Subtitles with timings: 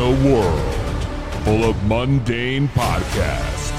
[0.00, 1.04] a world
[1.44, 3.70] full of mundane podcasts,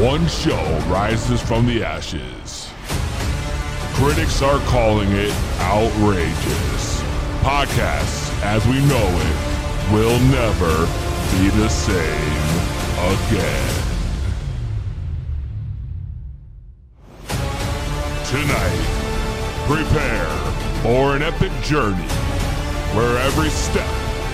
[0.00, 2.70] one show rises from the ashes.
[3.92, 7.02] Critics are calling it outrageous.
[7.42, 10.86] Podcasts, as we know it, will never
[11.36, 12.48] be the same
[13.12, 13.74] again.
[18.30, 18.86] Tonight,
[19.66, 20.28] prepare
[20.82, 22.08] for an epic journey
[22.94, 24.07] where every step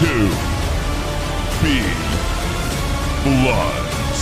[0.00, 0.06] To
[1.60, 1.82] Be
[3.22, 4.20] Bloods.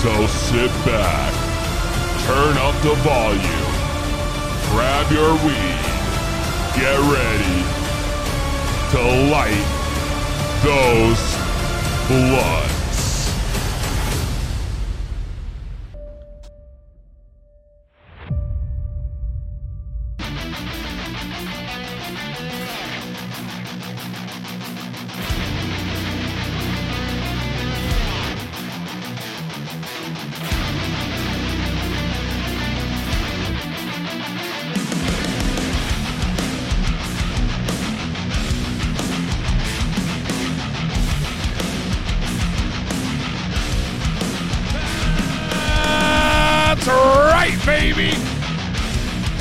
[0.00, 1.32] So sit back,
[2.24, 3.74] turn up the volume,
[4.70, 5.84] grab your weed,
[6.74, 7.62] get ready
[8.92, 9.68] to light
[10.64, 11.20] those
[12.08, 12.71] bloods.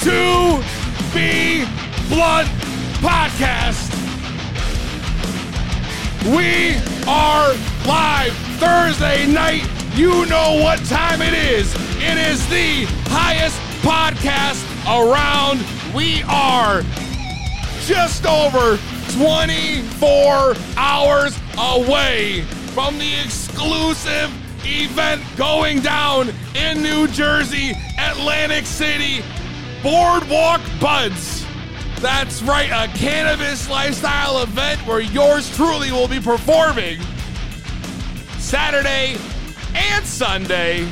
[0.02, 0.64] To
[1.14, 1.64] be
[2.10, 2.48] Blunt
[3.04, 3.94] Podcast.
[6.26, 6.76] We
[7.08, 7.54] are
[7.86, 9.64] live Thursday night.
[9.94, 11.72] You know what time it is.
[11.98, 15.64] It is the highest podcast around.
[15.94, 16.81] We are
[17.86, 18.80] just over
[19.20, 22.42] 24 hours away
[22.74, 24.31] from the exclusive
[24.66, 29.24] event going down in New Jersey, Atlantic City,
[29.84, 31.46] Boardwalk Buds.
[32.00, 37.00] That's right, a cannabis lifestyle event where yours truly will be performing
[38.38, 39.18] Saturday
[39.74, 40.88] and Sunday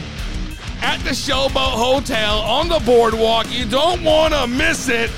[0.82, 3.52] at the Showboat Hotel on the boardwalk.
[3.52, 5.12] You don't want to miss it.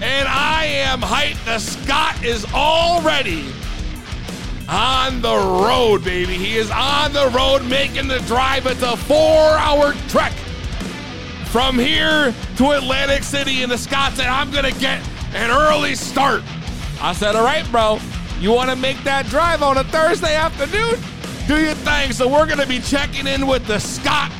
[0.00, 1.44] And I am hyped.
[1.44, 3.52] The Scott is already
[4.68, 6.34] on the road, baby.
[6.34, 8.66] He is on the road making the drive.
[8.66, 10.32] It's a four hour trek
[11.50, 13.62] from here to Atlantic City.
[13.62, 16.42] And the Scott said, I'm going to get an early start.
[17.00, 17.98] I said, All right, bro.
[18.38, 20.94] You want to make that drive on a Thursday afternoon?
[21.46, 22.12] Do your thing.
[22.12, 24.32] So we're going to be checking in with the Scott.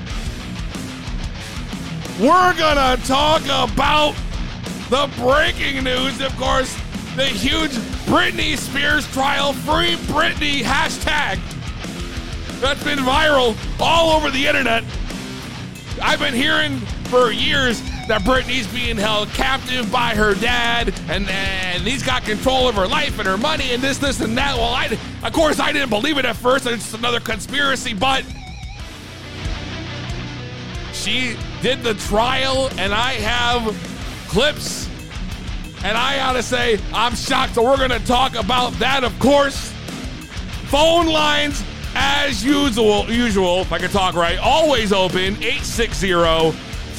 [2.19, 4.15] We're going to talk about
[4.89, 6.75] the breaking news, of course,
[7.17, 7.73] the huge
[8.07, 11.39] Britney Spears trial, free Britney hashtag.
[12.61, 14.85] That's been viral all over the internet.
[16.03, 21.83] I've been hearing for years that Britney's being held captive by her dad, and, and
[21.83, 24.57] he's got control of her life and her money, and this, this, and that.
[24.57, 26.67] Well, I, of course, I didn't believe it at first.
[26.67, 28.25] It's just another conspiracy, but
[30.93, 33.77] she did the trial, and I have
[34.29, 34.89] clips.
[35.83, 37.57] And I gotta say, I'm shocked.
[37.57, 39.73] So we're gonna talk about that, of course.
[40.67, 41.65] Phone lines,
[41.97, 46.13] as usual, usual, if I can talk right, always open 860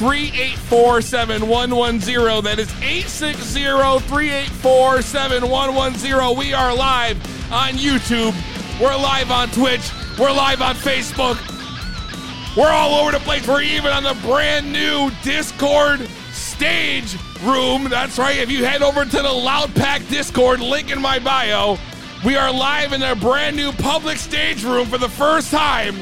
[0.02, 2.42] 384 7110.
[2.42, 6.36] That is 860 384 7110.
[6.36, 7.16] We are live
[7.52, 8.34] on YouTube.
[8.80, 9.92] We're live on Twitch.
[10.18, 11.38] We're live on Facebook.
[12.56, 13.46] We're all over the place.
[13.46, 16.00] We're even on the brand new Discord
[16.32, 17.84] stage room.
[17.84, 18.38] That's right.
[18.38, 21.78] If you head over to the Loud Pack Discord, link in my bio,
[22.24, 25.94] we are live in their brand new public stage room for the first time.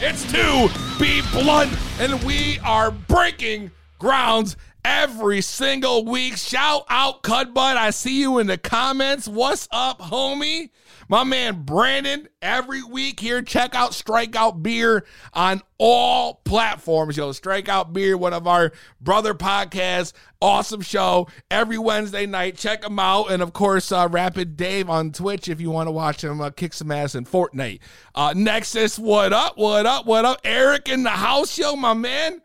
[0.00, 6.36] It's to be blunt, and we are breaking grounds every single week.
[6.36, 7.76] Shout out Cudbud.
[7.76, 9.28] I see you in the comments.
[9.28, 10.70] What's up, homie?
[11.10, 17.16] My man Brandon, every week here, check out Strikeout Beer on all platforms.
[17.16, 20.12] Yo, Strikeout Beer, one of our brother podcasts.
[20.42, 22.58] Awesome show every Wednesday night.
[22.58, 23.30] Check them out.
[23.30, 26.50] And of course, uh, Rapid Dave on Twitch if you want to watch him uh,
[26.50, 27.80] kick some ass in Fortnite.
[28.14, 29.56] Uh, Nexus, what up?
[29.56, 30.04] What up?
[30.04, 30.40] What up?
[30.44, 32.42] Eric in the house, yo, my man.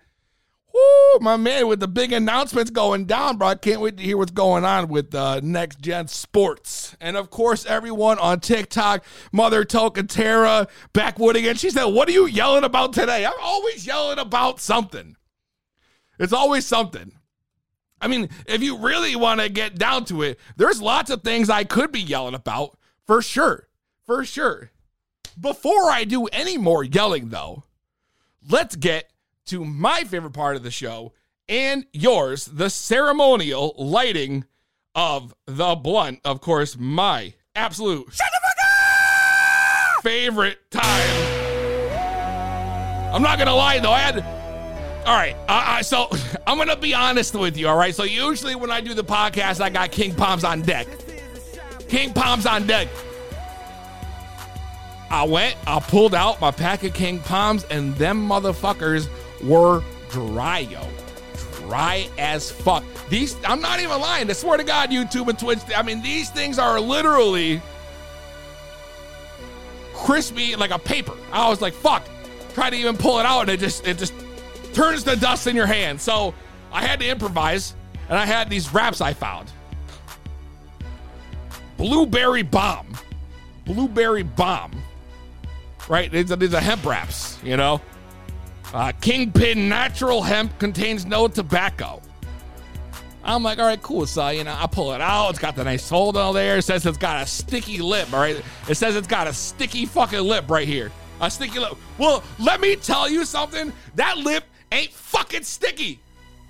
[0.74, 3.50] Woo, my man, with the big announcements going down, bro.
[3.50, 6.98] I can't wait to hear what's going on with uh, Next Gen Sports.
[7.00, 11.58] And of course, everyone on TikTok, Mother Token Tara, Backwood again.
[11.58, 13.24] She said, What are you yelling about today?
[13.24, 15.16] I'm always yelling about something.
[16.18, 17.12] It's always something.
[18.02, 21.52] I mean, if you really want to get down to it, there's lots of things
[21.52, 23.68] I could be yelling about for sure.
[24.06, 24.72] For sure.
[25.40, 27.64] Before I do any more yelling, though,
[28.50, 29.13] let's get
[29.48, 31.14] to my favorite part of the show
[31.50, 34.46] and yours, the ceremonial lighting
[34.96, 36.22] of the blunt.
[36.24, 38.08] Of course, my absolute
[40.04, 41.44] favorite time.
[43.14, 44.24] I'm not gonna lie though, I had.
[45.06, 46.10] All right, uh, so
[46.48, 47.68] I'm gonna be honest with you.
[47.68, 50.88] All right, so usually when I do the podcast, I got King Palms on deck.
[51.90, 52.88] King Palms on deck.
[55.12, 59.08] I went, I pulled out my pack of King Palms, and them motherfuckers
[59.44, 60.82] were dry, yo.
[61.58, 62.84] Dry as fuck.
[63.10, 64.30] These, I'm not even lying.
[64.30, 65.60] I swear to God, YouTube and Twitch.
[65.76, 67.62] I mean, these things are literally
[69.94, 71.14] crispy like a paper.
[71.32, 72.08] I was like, fuck.
[72.54, 74.14] Try to even pull it out, and it just, it just
[74.74, 76.00] turns to dust in your hand.
[76.00, 76.34] So
[76.72, 77.76] I had to improvise,
[78.10, 79.52] and I had these wraps I found.
[81.78, 82.88] Blueberry bomb.
[83.66, 84.72] Blueberry bomb.
[85.90, 86.12] Right?
[86.12, 87.82] These are, these are hemp wraps, you know?
[88.74, 92.02] Uh, Kingpin natural hemp contains no tobacco.
[93.24, 94.06] I'm like, all right, cool.
[94.06, 95.30] So, you know, I pull it out.
[95.30, 96.58] It's got the nice hold on there.
[96.58, 98.44] It says it's got a sticky lip, all right?
[98.68, 100.92] It says it's got a sticky fucking lip right here.
[101.22, 101.78] A sticky lip.
[101.98, 103.72] Well, let me tell you something.
[103.96, 106.00] That lip ain't fucking sticky.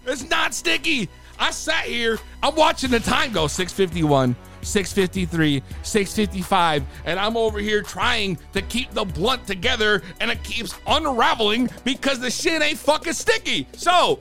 [0.06, 1.10] It's not sticky.
[1.38, 4.36] I sat here, I'm watching the time go 651.
[4.64, 10.76] 653, 655, and I'm over here trying to keep the blunt together and it keeps
[10.88, 13.68] unraveling because the shit ain't fucking sticky.
[13.74, 14.20] So,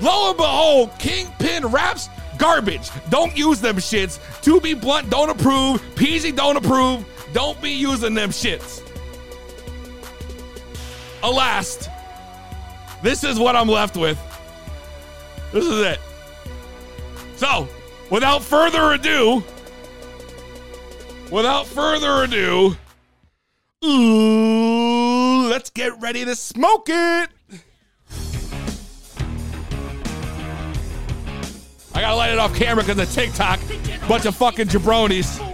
[0.00, 2.90] lo and behold, Kingpin wraps garbage.
[3.10, 4.18] Don't use them shits.
[4.42, 5.82] To be blunt, don't approve.
[5.94, 7.06] Peasy don't approve.
[7.32, 8.82] Don't be using them shits.
[11.22, 11.88] Alas,
[13.02, 14.18] this is what I'm left with.
[15.52, 16.00] This is it.
[17.36, 17.68] So,
[18.10, 19.42] without further ado,
[21.30, 22.76] without further ado,
[23.84, 27.30] ooh, let's get ready to smoke it.
[31.94, 33.60] I gotta light it off camera because of TikTok.
[34.08, 35.44] Bunch of fucking jabronis.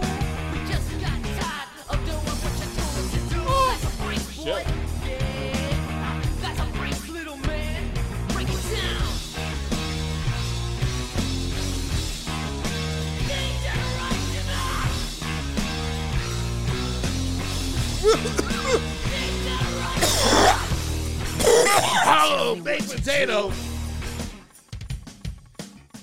[22.63, 23.49] Baked potato.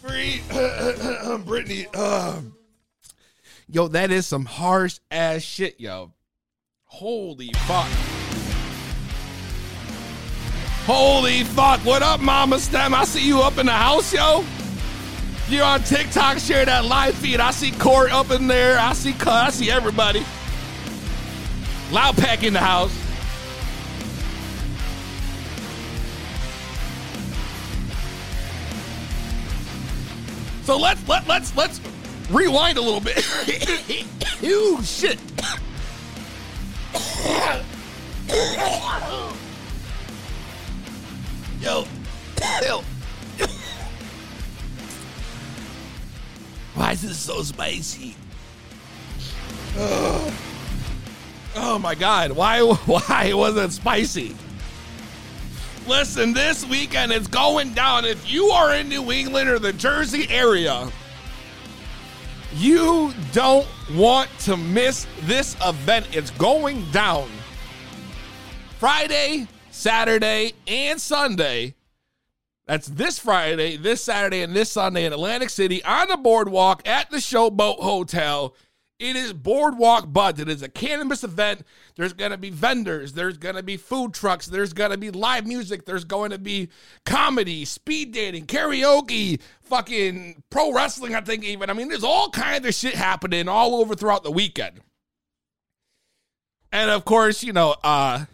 [0.01, 0.41] Free
[1.45, 1.95] Britney.
[1.97, 2.55] Um,
[3.69, 6.13] yo, that is some harsh ass shit, yo.
[6.85, 7.89] Holy fuck.
[10.85, 11.81] Holy fuck.
[11.81, 12.95] What up, Mama Stem?
[12.95, 14.45] I see you up in the house, yo.
[15.49, 17.41] You're on TikTok, share that live feed.
[17.41, 18.79] I see Court up in there.
[18.79, 20.25] I see I see everybody.
[21.91, 22.97] Loud pack in the house.
[30.63, 31.81] So let's let let's let's
[32.31, 33.19] rewind a little bit.
[34.45, 35.19] Ooh shit.
[41.61, 41.85] Yo.
[42.63, 42.83] Yo.
[46.75, 48.15] Why is this so spicy?
[49.79, 50.33] Ugh.
[51.55, 54.35] Oh my god, why why was it spicy?
[55.87, 58.05] Listen, this weekend it's going down.
[58.05, 60.91] If you are in New England or the Jersey area,
[62.55, 66.07] you don't want to miss this event.
[66.13, 67.29] It's going down
[68.79, 71.75] Friday, Saturday, and Sunday.
[72.67, 77.11] That's this Friday, this Saturday, and this Sunday in Atlantic City on the boardwalk at
[77.11, 78.55] the Showboat Hotel.
[79.03, 80.39] It is Boardwalk Buds.
[80.39, 81.67] It is a cannabis event.
[81.97, 83.15] There's going to be vendors.
[83.15, 84.47] There's going to be food trucks.
[84.47, 85.87] There's going to be live music.
[85.87, 86.69] There's going to be
[87.05, 91.69] comedy, speed dating, karaoke, fucking pro wrestling, I think, even.
[91.69, 94.79] I mean, there's all kinds of shit happening all over throughout the weekend.
[96.71, 98.27] And of course, you know, uh,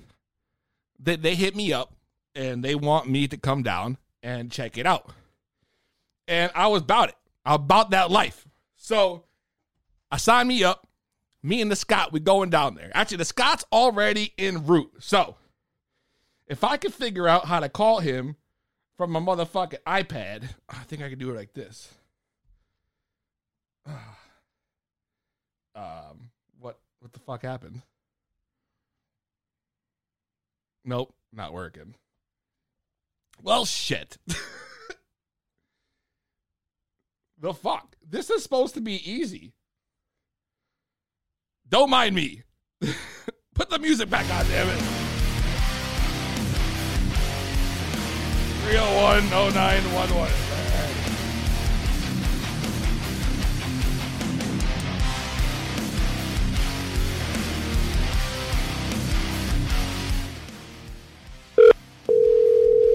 [1.01, 1.95] they, they hit me up
[2.35, 5.11] and they want me to come down and check it out.
[6.27, 8.47] And I was about it, about that life.
[8.77, 9.25] So,
[10.11, 10.87] I signed me up.
[11.43, 12.91] Me and the Scott, we going down there.
[12.95, 14.93] Actually, the Scott's already en route.
[14.99, 15.37] So
[16.49, 18.37] if I could figure out how to call him
[18.99, 20.51] from my motherfucking iPad.
[20.69, 21.95] I think I can do it like this.
[25.75, 27.83] Um, what what the fuck happened?
[30.85, 31.95] Nope, not working.
[33.45, 34.19] Well, shit.
[37.39, 37.95] the fuck?
[38.05, 39.53] This is supposed to be easy.
[41.71, 42.43] Don't mind me.
[43.55, 44.81] Put the music back on, damn it.
[48.69, 50.49] 301 0911.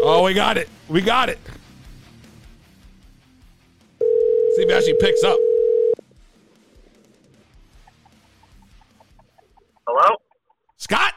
[0.06, 0.68] Oh, we got it.
[0.90, 1.40] We got it.
[4.00, 5.38] See if actually picks up.
[9.88, 10.16] Hello?
[10.78, 11.14] Scott?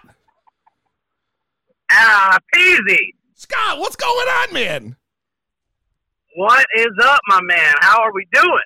[1.91, 3.15] Ah, Peasy.
[3.35, 4.97] Scott, what's going on, man?
[6.35, 7.75] What is up, my man?
[7.81, 8.63] How are we doing?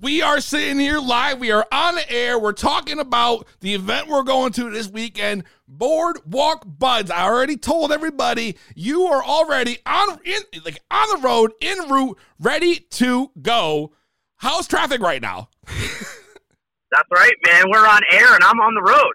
[0.00, 1.38] We are sitting here live.
[1.38, 2.38] We are on the air.
[2.38, 7.10] We're talking about the event we're going to this weekend, Boardwalk Buds.
[7.10, 12.18] I already told everybody you are already on in like on the road, en route,
[12.38, 13.92] ready to go.
[14.36, 15.48] How's traffic right now?
[15.66, 17.64] That's right, man.
[17.70, 19.12] We're on air and I'm on the road.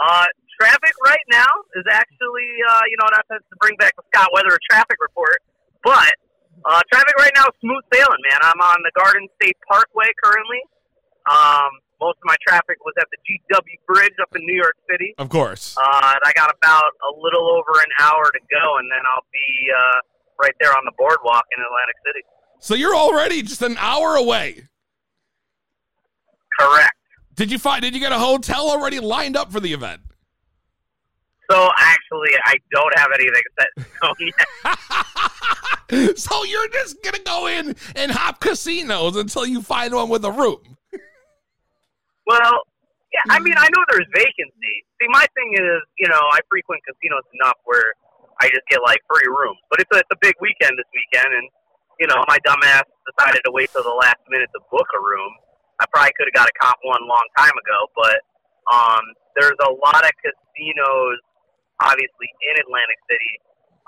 [0.00, 0.26] Uh,
[0.60, 4.56] traffic right now is actually, uh, you know, not to bring back the Scott Weather
[4.70, 5.38] traffic report,
[5.84, 6.12] but
[6.64, 8.40] uh, traffic right now is smooth sailing, man.
[8.42, 10.60] I'm on the Garden State Parkway currently.
[11.28, 15.14] Um, most of my traffic was at the GW Bridge up in New York City.
[15.18, 15.76] Of course.
[15.76, 19.28] Uh, and I got about a little over an hour to go, and then I'll
[19.28, 19.98] be uh,
[20.40, 22.24] right there on the boardwalk in Atlantic City.
[22.58, 24.68] So you're already just an hour away.
[26.58, 26.96] Correct.
[27.40, 27.80] Did you find?
[27.80, 30.02] Did you get a hotel already lined up for the event?
[31.50, 33.68] So actually, I don't have anything set
[34.20, 34.28] in
[35.96, 36.18] yet.
[36.18, 40.30] so you're just gonna go in and hop casinos until you find one with a
[40.30, 40.76] room.
[42.26, 42.60] Well,
[43.10, 44.84] yeah, I mean, I know there's vacancy.
[45.00, 47.94] See, my thing is, you know, I frequent casinos enough where
[48.42, 49.60] I just get like free rooms.
[49.70, 51.48] But it's a, it's a big weekend this weekend, and
[52.00, 52.82] you know, my dumbass
[53.16, 55.32] decided to wait till the last minute to book a room.
[55.80, 58.18] I probably could have got a comp one long time ago, but
[58.68, 61.20] um, there's a lot of casinos,
[61.80, 63.34] obviously in Atlantic City,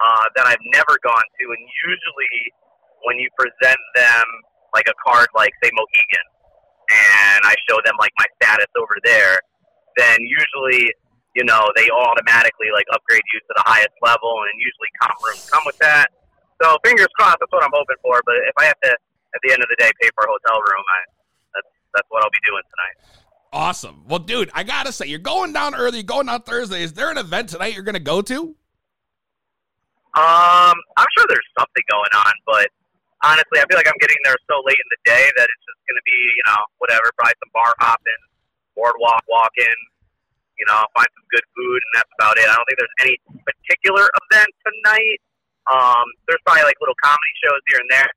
[0.00, 2.36] uh, that I've never gone to, and usually
[3.04, 4.26] when you present them
[4.72, 6.26] like a card, like say Mohegan,
[6.88, 9.38] and I show them like my status over there,
[10.00, 10.90] then usually
[11.36, 15.44] you know they automatically like upgrade you to the highest level, and usually comp rooms
[15.52, 16.08] come with that.
[16.62, 18.22] So fingers crossed, that's what I'm hoping for.
[18.24, 20.62] But if I have to, at the end of the day, pay for a hotel
[20.62, 21.00] room, I,
[21.94, 23.18] that's what I'll be doing tonight.
[23.52, 24.04] Awesome.
[24.08, 25.98] Well, dude, I gotta say, you're going down early.
[25.98, 26.82] You're going on Thursday.
[26.82, 28.56] Is there an event tonight you're gonna go to?
[30.12, 32.68] Um, I'm sure there's something going on, but
[33.24, 35.80] honestly, I feel like I'm getting there so late in the day that it's just
[35.88, 38.22] going to be, you know, whatever, probably some bar hopping,
[38.76, 39.78] boardwalk walking,
[40.60, 42.44] you know, find some good food, and that's about it.
[42.44, 45.18] I don't think there's any particular event tonight.
[45.70, 48.10] Um, there's probably like little comedy shows here and there.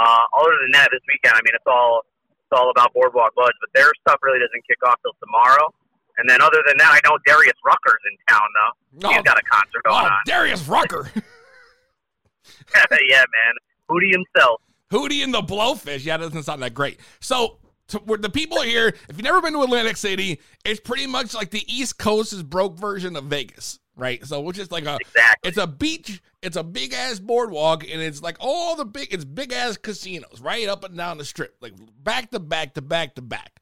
[0.00, 2.06] Uh, other than that, this weekend, I mean, it's all
[2.50, 5.66] it's all about Boardwalk Buds, but their stuff really doesn't kick off till tomorrow.
[6.18, 9.08] And then other than that, I know Darius Rucker's in town though.
[9.10, 9.22] He's Oh.
[9.22, 10.18] got a concert going Oh, on.
[10.26, 11.10] Darius Rucker.
[12.74, 12.84] yeah,
[13.18, 13.54] man.
[13.90, 14.60] Hootie himself.
[14.92, 16.04] Hootie and the Blowfish.
[16.04, 17.00] Yeah, that doesn't sound that great.
[17.20, 21.06] So, to, where the people here, if you've never been to Atlantic City, it's pretty
[21.06, 24.24] much like the East Coast's broke version of Vegas, right?
[24.24, 25.48] So, which is like a Exactly.
[25.48, 29.24] it's a beach, it's a big ass boardwalk, and it's like all the big, it's
[29.24, 31.72] big ass casinos right up and down the strip, like
[32.02, 33.60] back to back to back to back.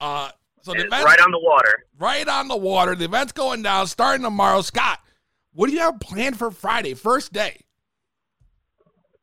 [0.00, 0.30] Uh,
[0.62, 1.84] so the right on the water.
[1.98, 2.96] right on the water.
[2.96, 4.62] The event's going down, starting tomorrow.
[4.62, 4.98] Scott,
[5.52, 7.60] what do you have planned for Friday, first day?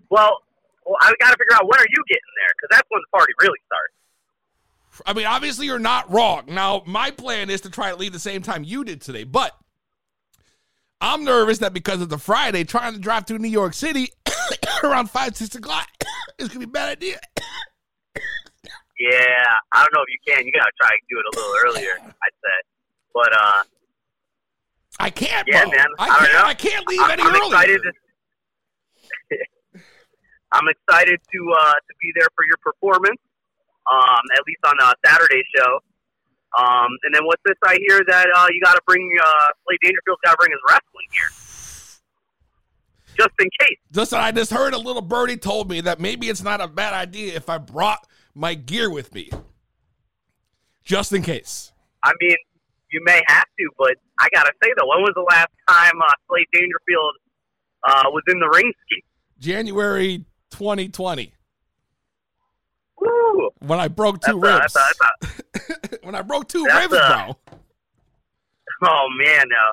[0.10, 0.39] Well,
[0.86, 3.17] well I got to figure out when are you getting there because that's when the
[3.17, 5.03] party really starts.
[5.05, 6.43] I mean, obviously you're not wrong.
[6.48, 9.57] Now, my plan is to try to leave the same time you did today, but
[11.03, 14.07] I'm nervous that because of the Friday, trying to drive through New York City
[14.83, 15.88] around five, six o'clock
[16.39, 17.19] is gonna be a bad idea.
[18.15, 19.43] Yeah,
[19.74, 20.45] I don't know if you can.
[20.45, 21.95] You got to try and do it a little earlier.
[22.00, 22.57] I'd say,
[23.13, 23.63] but uh,
[25.00, 25.72] I can't, Yeah, bro.
[25.72, 25.86] man.
[26.00, 26.33] I I don't can't.
[26.33, 26.45] know.
[26.45, 27.45] I can't leave I'm, any I'm earlier.
[27.48, 27.81] excited.
[27.83, 29.38] To,
[30.53, 33.19] I'm excited to uh, to be there for your performance.
[33.91, 35.79] Um, at least on a Saturday show.
[36.57, 39.79] Um, and then what's this I hear that uh, you got to bring uh, Slade
[39.83, 41.29] Dangerfield's got to bring his wrestling gear,
[43.17, 43.77] just in case.
[43.93, 46.93] Listen, I just heard a little birdie told me that maybe it's not a bad
[46.93, 48.05] idea if I brought
[48.36, 49.31] my gear with me,
[50.83, 51.72] just in case.
[52.03, 52.36] I mean,
[52.91, 56.05] you may have to, but I gotta say though, when was the last time uh,
[56.29, 57.15] Slade Dangerfield
[57.88, 59.03] uh, was in the ring ski?
[59.39, 61.33] January 2020
[63.59, 64.73] When I broke two That's a, ribs.
[64.73, 67.37] that's a, that's when I broke two ribs, a- bro.
[68.83, 69.71] oh man, no.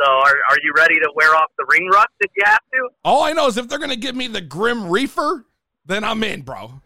[0.00, 2.88] So are are you ready to wear off the ring rust if you have to?
[3.04, 5.44] All I know is if they're gonna give me the Grim Reaper,
[5.86, 6.80] then I'm in, bro.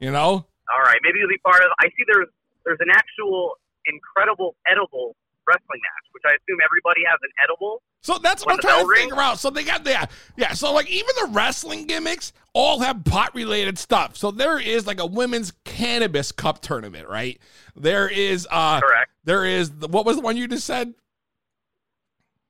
[0.00, 0.28] You know?
[0.30, 1.68] All right, maybe you'll be part of.
[1.80, 2.28] I see there's
[2.64, 3.54] there's an actual
[3.86, 5.16] incredible edible
[5.48, 7.82] wrestling match, which I assume everybody has an edible.
[8.02, 9.38] So that's what I'm trying to figure out.
[9.38, 10.52] So they got the yeah.
[10.52, 14.16] So like even the wrestling gimmicks all have pot related stuff.
[14.16, 17.38] So there is like a women's cannabis cup tournament, right?
[17.74, 19.10] There is uh Correct.
[19.24, 20.94] there is the, what was the one you just said?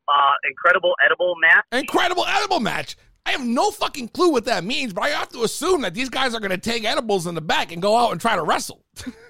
[0.09, 1.65] Uh, incredible edible match.
[1.73, 2.97] Incredible edible match.
[3.27, 6.09] I have no fucking clue what that means, but I have to assume that these
[6.09, 8.43] guys are going to take edibles in the back and go out and try to
[8.43, 8.83] wrestle.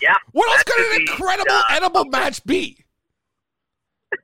[0.00, 0.14] Yeah.
[0.32, 2.84] What else could an incredible uh, edible match be?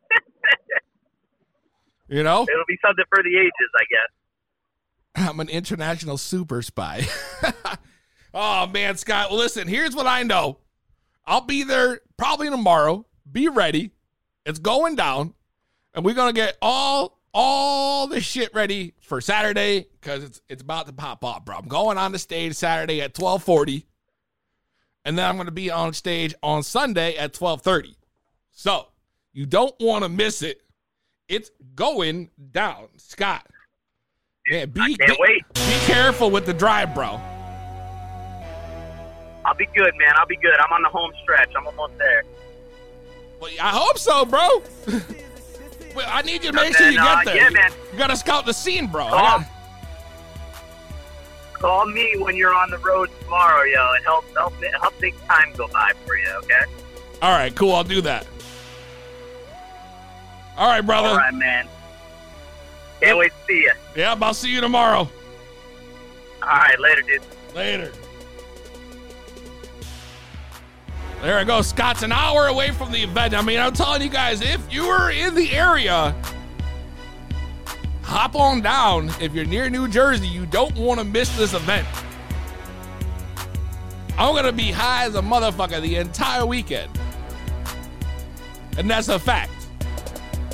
[2.09, 2.43] you know?
[2.43, 5.29] It'll be something for the ages, I guess.
[5.29, 7.07] I'm an international super spy.
[8.35, 9.33] oh man, Scott.
[9.33, 10.59] Listen, here's what I know.
[11.25, 13.07] I'll be there probably tomorrow.
[13.31, 13.93] Be ready.
[14.45, 15.35] It's going down.
[15.95, 20.87] And we're gonna get all all the shit ready for Saturday because it's it's about
[20.87, 21.57] to pop up, bro.
[21.57, 23.87] I'm going on the stage Saturday at 1240.
[25.07, 27.97] And then I'm gonna be on stage on Sunday at 1230.
[28.51, 28.89] So
[29.33, 30.61] you don't want to miss it.
[31.29, 32.89] It's going down.
[32.97, 33.47] Scott.
[34.51, 35.45] Man, be, Can't be- wait.
[35.55, 37.21] be careful with the drive, bro.
[39.45, 40.13] I'll be good, man.
[40.17, 40.55] I'll be good.
[40.59, 41.53] I'm on the home stretch.
[41.57, 42.25] I'm almost there.
[43.41, 44.63] Well, I hope so, bro.
[45.95, 47.37] well, I need you to make sure you uh, get there.
[47.37, 47.71] yeah, man.
[47.93, 49.05] You gotta scout the scene, bro.
[49.05, 49.47] I
[51.59, 55.53] Call, me when you're on the road tomorrow, yo, and help help help make time
[55.57, 56.29] go by for you.
[56.39, 56.61] Okay.
[57.23, 57.75] All right, cool.
[57.75, 58.27] I'll do that.
[60.57, 61.09] All right, brother.
[61.09, 61.67] All right, man.
[63.01, 63.73] Can't wait to see you.
[63.97, 65.09] Yep, I'll see you tomorrow.
[66.43, 67.23] All right, later, dude.
[67.55, 67.93] Later.
[71.23, 71.63] There I go.
[71.63, 73.35] Scott's an hour away from the event.
[73.35, 76.15] I mean, I'm telling you guys, if you are in the area,
[78.07, 79.11] hop on down.
[79.21, 81.87] If you're near New Jersey, you don't want to miss this event.
[84.17, 86.91] I'm going to be high as a motherfucker the entire weekend.
[88.79, 89.51] And that's a fact.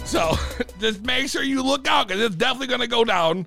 [0.04, 0.34] So
[0.80, 3.46] just make sure you look out because it's definitely going to go down.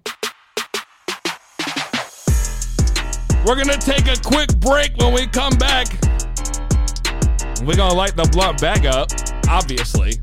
[3.45, 5.87] We're going to take a quick break when we come back.
[7.61, 9.09] We're going to light the blunt back up,
[9.49, 10.13] obviously.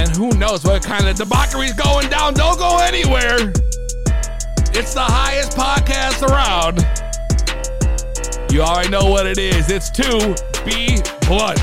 [0.00, 2.32] And who knows what kind of debauchery's going down.
[2.32, 3.52] Don't go anywhere.
[4.72, 6.78] It's the highest podcast around.
[8.50, 9.70] You already know what it is.
[9.70, 11.60] It's 2B Blunt.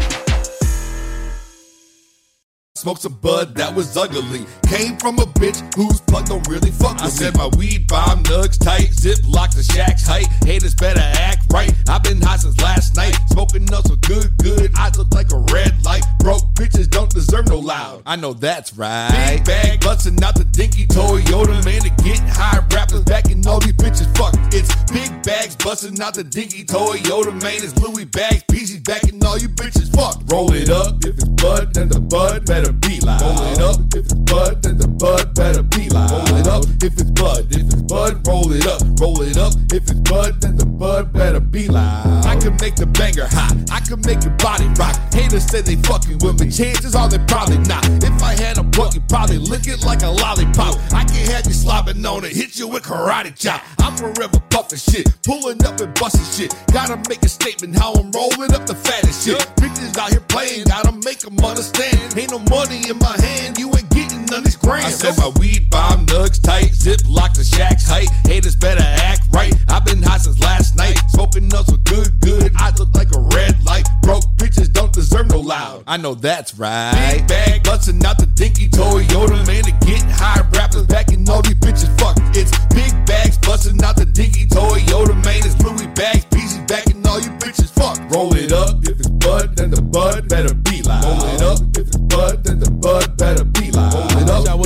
[2.76, 4.46] Smoked some bud that was ugly.
[4.68, 8.22] Came from a bitch whose plug don't really fuck with I said my weed bomb
[8.22, 8.94] nugs tight.
[8.94, 10.28] Zip lock the shack's height.
[10.46, 11.72] Haters better act right.
[11.88, 13.16] I've been high since last night.
[13.30, 14.72] Smoking up some good, good.
[14.76, 16.04] I look like a red light.
[16.20, 18.04] Broke bitches don't deserve no loud.
[18.06, 19.10] I know that's right.
[19.12, 21.64] Big bag busting out the dinky Toyota.
[21.66, 24.34] Man, to get high rappers back and all these bitches fuck.
[24.54, 27.32] It's big bags busting out the dinky Toyota.
[27.42, 28.44] Man, it's Louis bags.
[28.52, 30.22] PC's back and all you bitches fuck.
[30.32, 31.04] Roll it up.
[31.06, 33.22] If it's bud, then the bud better be loud.
[33.22, 33.80] Roll it up.
[33.96, 36.12] If it's bud, then the bud better be loud.
[36.12, 36.64] Roll it up.
[36.84, 38.82] If it's bud, if it's bud, roll it up.
[39.00, 39.54] Roll it up.
[39.72, 42.26] If it's bud, then the bud better be loud.
[42.26, 43.56] I can make the banger hot.
[43.72, 44.96] I can make your body rock.
[45.14, 46.52] Haters say they fucking with me.
[46.52, 47.86] Chances are they probably not.
[48.04, 50.76] If I had a buck, you probably lick it like a lollipop.
[50.94, 53.62] I can have you slobbing on it, hit you with karate chop.
[53.80, 56.56] I'm forever puffing shit, pulling up and busting shit.
[56.72, 59.40] Gotta make a statement how I'm rolling up the fattest shit.
[59.58, 62.18] Bitches out here playing, gotta make them understand.
[62.18, 63.90] Ain't no money in my hand, you ain't
[64.28, 64.86] getting none of these grand.
[64.86, 68.10] I said my weed bomb nugs tight, zip lock the shack's height.
[68.26, 69.54] Haters better act right.
[69.68, 72.52] I've been high since last night, smoking up some good, good.
[72.56, 73.88] I look like a red light.
[74.02, 75.84] Broke bitches don't deserve no loud.
[75.88, 76.92] I know that's right.
[77.18, 81.42] Big bag busting out the dinky Toyota, man, to get high rappers back and all
[81.42, 82.18] these bitches fuck.
[82.36, 85.42] It's big bags busting out the dinky Toyota, man.
[85.46, 87.98] It's Louis bags, pieces back and all you bitches fuck.
[88.12, 91.27] Roll it up, if it's bud, then the bud better be loud.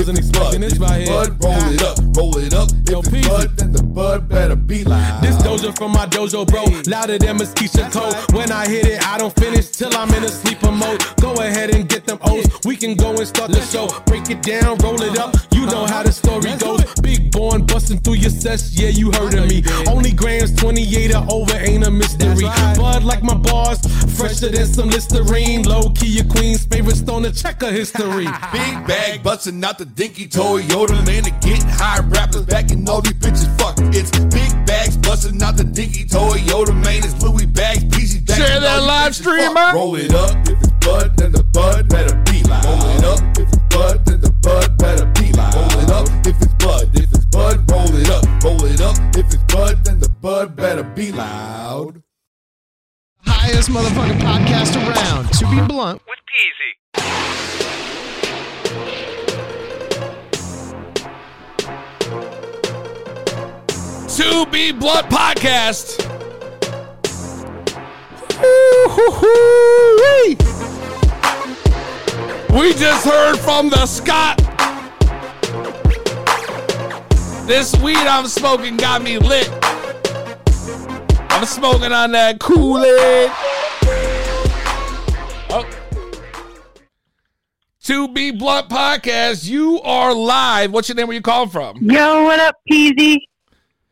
[0.02, 1.14] Wasn't expecting this right here.
[1.14, 2.70] Bud, roll it up, roll it up.
[2.72, 5.22] If Yo, it's bud, then the bud better be loud.
[5.22, 6.66] This Doja from my dojo, bro.
[6.88, 8.16] Louder than Mosquito Code.
[8.34, 11.04] When I hit it, I don't finish till I'm in a sleeper mode.
[11.22, 12.46] Go ahead and get them O's.
[12.66, 13.88] We can go and start the show.
[14.06, 15.36] Break it down, roll it up.
[15.54, 16.84] You know how the story goes.
[17.02, 19.64] Big born busting through your sets, yeah, you heard of me.
[19.88, 22.46] Only grams 28 or over ain't a mystery.
[22.76, 23.80] Bud like my bars,
[24.18, 25.64] fresher than some Listerine.
[25.64, 28.26] Low key, your queen's favorite stone to check her history.
[28.52, 33.02] Big bag busting out the dinky Toyota land to get high rappers back and all
[33.02, 33.76] these bitches fuck.
[33.94, 37.04] It's big bags busting out the dinky Toyota man.
[37.04, 38.40] It's Louis bags, PG bags.
[38.40, 39.76] Share that live stream, man.
[39.76, 40.32] Roll it up.
[40.48, 42.66] If it's bud, then the bud better be loud.
[42.66, 43.20] Roll it up.
[43.38, 45.56] If it's bud, then the bud better be loud.
[45.56, 46.08] Roll it up.
[46.26, 48.44] If it's bud, if it's bud, roll it up.
[48.44, 48.98] Roll it up.
[49.16, 52.02] If it's bud, then the bud better be loud.
[53.26, 55.32] highest motherfucking podcast around.
[55.34, 58.01] To be blunt, With Peasy.
[64.18, 65.98] To Be Blunt Podcast.
[72.54, 74.38] We just heard from the Scott.
[77.48, 79.50] This weed I'm smoking got me lit.
[81.32, 83.32] I'm smoking on that Kool-Aid.
[85.50, 85.66] Oh.
[87.84, 90.74] To Be Blunt Podcast, you are live.
[90.74, 91.08] What's your name?
[91.08, 91.78] Where you calling from?
[91.78, 93.18] Yo, what up, Peasy?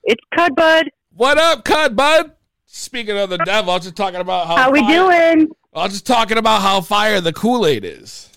[0.03, 0.89] It's Cud Bud.
[1.15, 2.33] What up, Cud Bud?
[2.65, 4.95] Speaking of the devil, I was just talking about how How we fire-
[5.35, 5.49] doing?
[5.73, 8.29] I was just talking about how fire the Kool Aid is.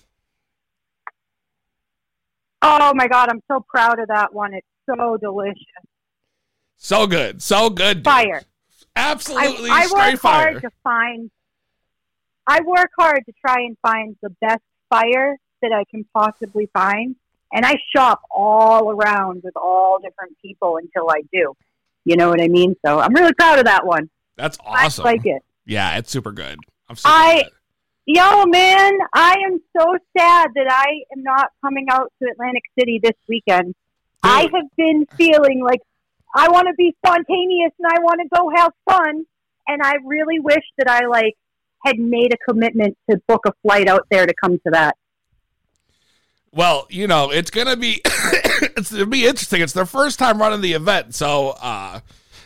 [2.61, 4.53] Oh my god, I'm so proud of that one.
[4.53, 5.57] It's so delicious.
[6.77, 7.97] So good, so good.
[7.97, 8.05] dude.
[8.05, 8.41] Fire.
[8.95, 10.51] I, Absolutely I straight work fire.
[10.51, 11.31] hard to find.
[12.45, 17.15] I work hard to try and find the best fire that I can possibly find,
[17.53, 21.53] and I shop all around with all different people until I do.
[22.03, 22.75] You know what I mean?
[22.85, 24.09] So I'm really proud of that one.
[24.35, 25.05] That's awesome.
[25.05, 25.43] I like it.
[25.65, 26.59] Yeah, it's super good.
[26.89, 27.45] I'm super I-.
[28.05, 32.99] Yo, man, I am so sad that I am not coming out to Atlantic City
[33.01, 33.75] this weekend.
[34.21, 35.79] I have been feeling like
[36.35, 39.25] I want to be spontaneous and I want to go have fun,
[39.67, 41.37] and I really wish that I like
[41.85, 44.97] had made a commitment to book a flight out there to come to that.
[46.55, 49.61] Well, you know, it's gonna be it's gonna be interesting.
[49.61, 51.99] It's their first time running the event, so uh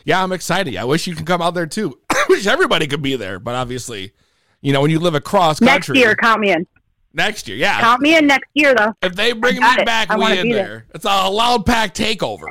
[0.06, 0.78] yeah, I'm excited.
[0.78, 2.00] I wish you could come out there too.
[2.10, 4.14] I wish everybody could be there, but obviously,
[4.62, 6.66] you know, when you live across country, Next year, count me in.
[7.14, 7.82] next year, yeah.
[7.82, 8.94] Count me in next year, though.
[9.02, 9.86] If they bring me it.
[9.86, 10.66] back, I we in there.
[10.66, 10.86] there.
[10.96, 12.48] It's a loud pack takeover.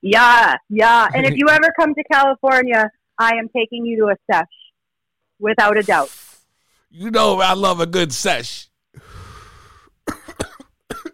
[0.00, 1.08] Yeah, yeah.
[1.14, 4.48] And if you ever come to California, I am taking you to a sesh,
[5.38, 6.10] without a doubt.
[6.90, 8.68] You know, I love a good sesh.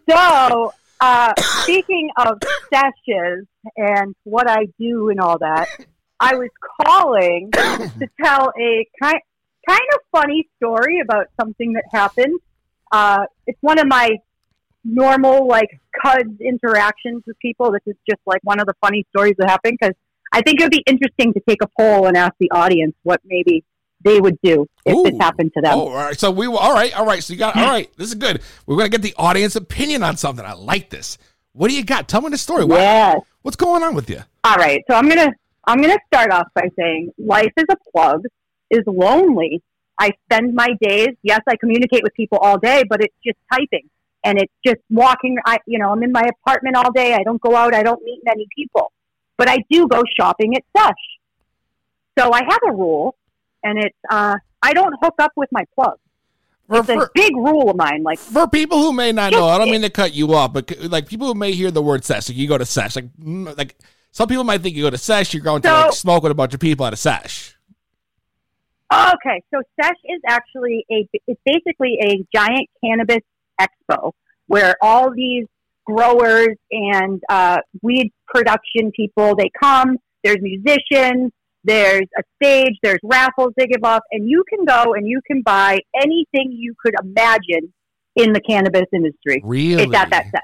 [0.09, 2.39] So, uh, speaking of
[2.73, 5.67] sessions and what I do and all that,
[6.19, 6.49] I was
[6.81, 9.19] calling to tell a kind
[9.67, 12.39] kind of funny story about something that happened.
[12.91, 14.17] Uh, it's one of my
[14.83, 17.71] normal like cuds interactions with people.
[17.71, 19.95] This is just like one of the funny stories that happened because
[20.31, 23.21] I think it would be interesting to take a poll and ask the audience what
[23.25, 23.63] maybe
[24.01, 25.77] they would do if this happened to them.
[25.77, 26.19] Oh, all right.
[26.19, 27.23] So we all right, all right.
[27.23, 27.89] So you got all right.
[27.97, 28.41] This is good.
[28.65, 30.45] We're gonna get the audience opinion on something.
[30.45, 31.17] I like this.
[31.53, 32.07] What do you got?
[32.07, 32.65] Tell me the story.
[32.67, 33.21] Yes.
[33.41, 34.21] What's going on with you?
[34.43, 35.31] All right, so I'm gonna
[35.65, 38.23] I'm gonna start off by saying life is a plug
[38.69, 39.61] is lonely.
[39.99, 41.09] I spend my days.
[41.23, 43.89] Yes, I communicate with people all day, but it's just typing
[44.23, 45.37] and it's just walking.
[45.45, 47.13] I you know I'm in my apartment all day.
[47.13, 47.73] I don't go out.
[47.73, 48.91] I don't meet many people,
[49.37, 50.93] but I do go shopping at Sesh.
[52.17, 53.15] So I have a rule,
[53.63, 55.97] and it's uh, I don't hook up with my plug.
[56.67, 58.03] For, It's a for, big rule of mine.
[58.03, 60.71] Like for people who may not know, I don't mean to cut you off, but
[60.81, 63.09] like people who may hear the word sesh, like you go to sesh, like
[63.57, 63.75] like
[64.11, 66.35] some people might think you go to sesh, you're going to like smoke with a
[66.35, 67.55] bunch of people at a sesh.
[68.91, 73.23] Okay, so Sesh is actually a it's basically a giant cannabis
[73.61, 74.13] expo
[74.47, 75.45] where all these
[75.85, 79.97] growers and uh, weed production people they come.
[80.23, 81.31] There's musicians,
[81.69, 85.41] there's a stage, there's raffles they give off, and you can go and you can
[85.41, 87.71] buy anything you could imagine
[88.15, 89.41] in the cannabis industry.
[89.43, 89.83] Really?
[89.83, 90.41] It's at that sesh.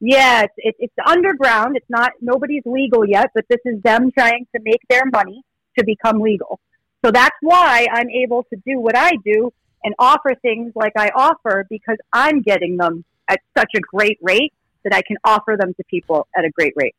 [0.00, 1.76] Yeah, it's, it's, it's underground.
[1.76, 5.42] It's not nobody's legal yet, but this is them trying to make their money
[5.78, 6.60] to become legal.
[7.04, 11.10] So that's why I'm able to do what I do and offer things like I
[11.14, 14.52] offer because I'm getting them at such a great rate
[14.84, 16.94] that I can offer them to people at a great rate.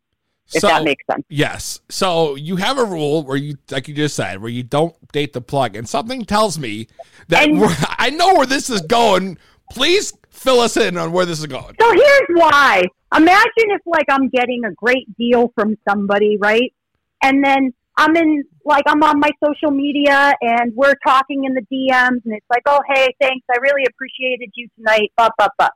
[0.54, 1.25] If So- that makes sense.
[1.30, 1.74] Yes.
[1.89, 5.34] So you have a rule where you, like you just said, where you don't date
[5.34, 6.88] the plug, and something tells me
[7.28, 7.48] that
[8.00, 9.38] I know where this is going.
[9.71, 11.76] Please fill us in on where this is going.
[11.80, 12.84] So here's why.
[13.15, 16.74] Imagine if like I'm getting a great deal from somebody, right?
[17.21, 21.62] And then I'm in, like, I'm on my social media and we're talking in the
[21.62, 23.45] DMs and it's like, oh, hey, thanks.
[23.50, 25.12] I really appreciated you tonight.
[25.17, 25.69] Blah, blah, blah.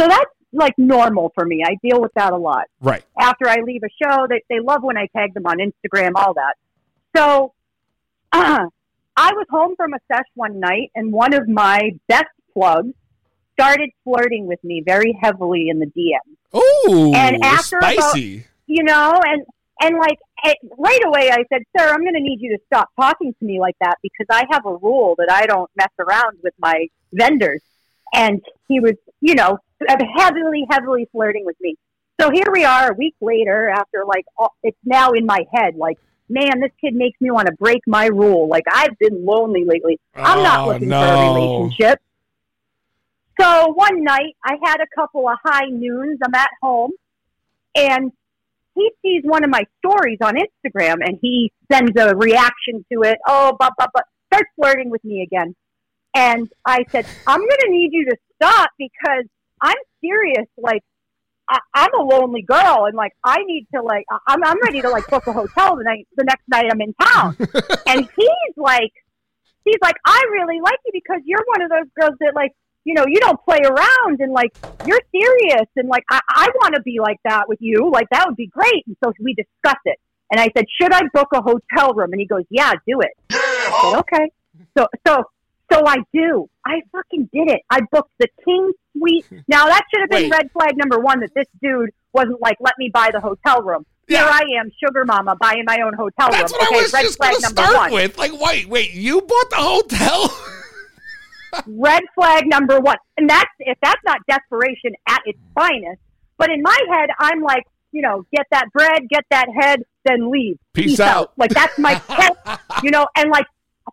[0.00, 1.62] So that's like normal for me.
[1.64, 2.64] I deal with that a lot.
[2.80, 3.04] Right.
[3.18, 6.34] After I leave a show, they, they love when I tag them on Instagram, all
[6.34, 6.54] that.
[7.16, 7.52] So
[8.32, 8.66] uh,
[9.16, 12.94] I was home from a sesh one night and one of my best plugs
[13.54, 16.58] started flirting with me very heavily in the DMs.
[16.90, 18.44] Ooh, And after about- spicy.
[18.66, 19.44] you know, and
[19.80, 22.88] and like eh, right away I said, "Sir, I'm going to need you to stop
[22.98, 26.38] talking to me like that because I have a rule that I don't mess around
[26.42, 27.62] with my vendors."
[28.14, 29.58] And he was, you know,
[30.16, 31.76] heavily, heavily flirting with me.
[32.20, 35.76] So here we are, a week later, after like all, it's now in my head,
[35.76, 38.48] like, man, this kid makes me want to break my rule.
[38.48, 39.98] Like I've been lonely lately.
[40.14, 41.00] I'm not Oh, looking no.
[41.00, 42.00] for a relationship.
[43.40, 46.18] So one night I had a couple of high noons.
[46.24, 46.90] I'm at home
[47.74, 48.10] and
[48.74, 53.18] he sees one of my stories on Instagram and he sends a reaction to it.
[53.26, 54.02] Oh, blah, blah, blah.
[54.32, 55.54] Starts flirting with me again.
[56.18, 59.24] And I said, I'm going to need you to stop because
[59.62, 60.48] I'm serious.
[60.56, 60.82] Like,
[61.48, 64.90] I, I'm a lonely girl and like, I need to like, I'm, I'm ready to
[64.90, 67.36] like book a hotel the night, the next night I'm in town.
[67.86, 68.90] and he's like,
[69.64, 72.50] he's like, I really like you because you're one of those girls that like,
[72.82, 74.50] you know, you don't play around and like
[74.86, 77.92] you're serious and like I, I want to be like that with you.
[77.92, 78.84] Like that would be great.
[78.88, 79.98] And so we discuss it.
[80.32, 82.10] And I said, should I book a hotel room?
[82.10, 83.12] And he goes, yeah, do it.
[83.30, 84.30] I said, okay.
[84.76, 85.24] So so
[85.70, 86.48] so I do.
[86.64, 87.60] I fucking did it.
[87.70, 89.26] I booked the King Suite.
[89.48, 90.32] Now that should have been Wait.
[90.32, 93.86] red flag number one that this dude wasn't like, let me buy the hotel room.
[94.08, 94.24] Yeah.
[94.24, 96.60] Here I am, sugar mama, buying my own hotel That's room.
[96.60, 97.92] what okay, I was red just flag going to number start one.
[97.92, 98.18] with.
[98.18, 100.38] Like, wait, wait, you bought the hotel?
[101.66, 102.96] red flag number one.
[103.16, 106.00] And that's if that's not desperation at its finest.
[106.38, 110.30] But in my head, I'm like, you know, get that bread, get that head, then
[110.30, 110.58] leave.
[110.72, 111.32] Peace out.
[111.36, 112.00] Like that's my
[112.82, 113.46] you know, and like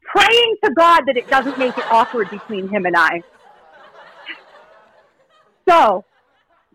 [0.03, 3.23] praying to God that it doesn't make it awkward between him and I.
[5.67, 6.05] So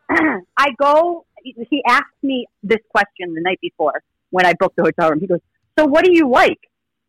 [0.56, 1.24] I go.
[1.42, 5.20] He asked me this question the night before when I booked the hotel room.
[5.20, 5.40] He goes,
[5.78, 6.59] "So what do you like?"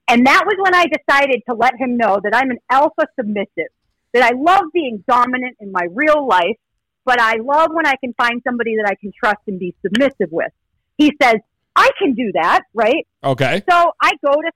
[0.07, 3.71] And that was when I decided to let him know that I'm an alpha submissive,
[4.13, 6.57] that I love being dominant in my real life,
[7.05, 10.31] but I love when I can find somebody that I can trust and be submissive
[10.31, 10.51] with.
[10.97, 11.37] He says,
[11.81, 13.07] I can do that, right?
[13.23, 13.63] okay.
[13.67, 14.51] So I go to,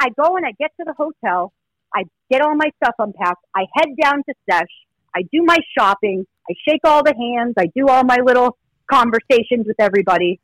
[0.00, 1.52] I go and I get to the hotel.
[1.94, 3.44] I get all my stuff unpacked.
[3.54, 4.68] I head down to Sesh.
[5.14, 6.26] I do my shopping.
[6.48, 7.54] I shake all the hands.
[7.58, 8.56] I do all my little
[8.90, 10.40] conversations with everybody.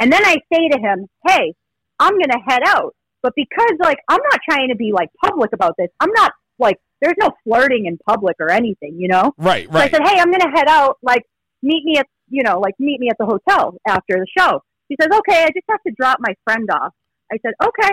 [0.00, 1.54] And then I say to him, Hey,
[1.98, 2.94] I'm going to head out.
[3.22, 5.88] But because like, I'm not trying to be like public about this.
[6.00, 9.34] I'm not like, there's no flirting in public or anything, you know?
[9.36, 10.96] Right, So I said, "Hey, I'm going to head out.
[11.02, 11.24] Like,
[11.62, 14.96] meet me at you know, like meet me at the hotel after the show." He
[15.00, 16.94] says, "Okay, I just have to drop my friend off."
[17.32, 17.90] I said, "Okay."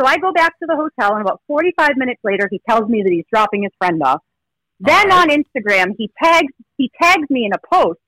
[0.00, 3.02] So I go back to the hotel, and about 45 minutes later, he tells me
[3.02, 4.22] that he's dropping his friend off.
[4.80, 8.00] Then All on Instagram, he tags he tags me in a post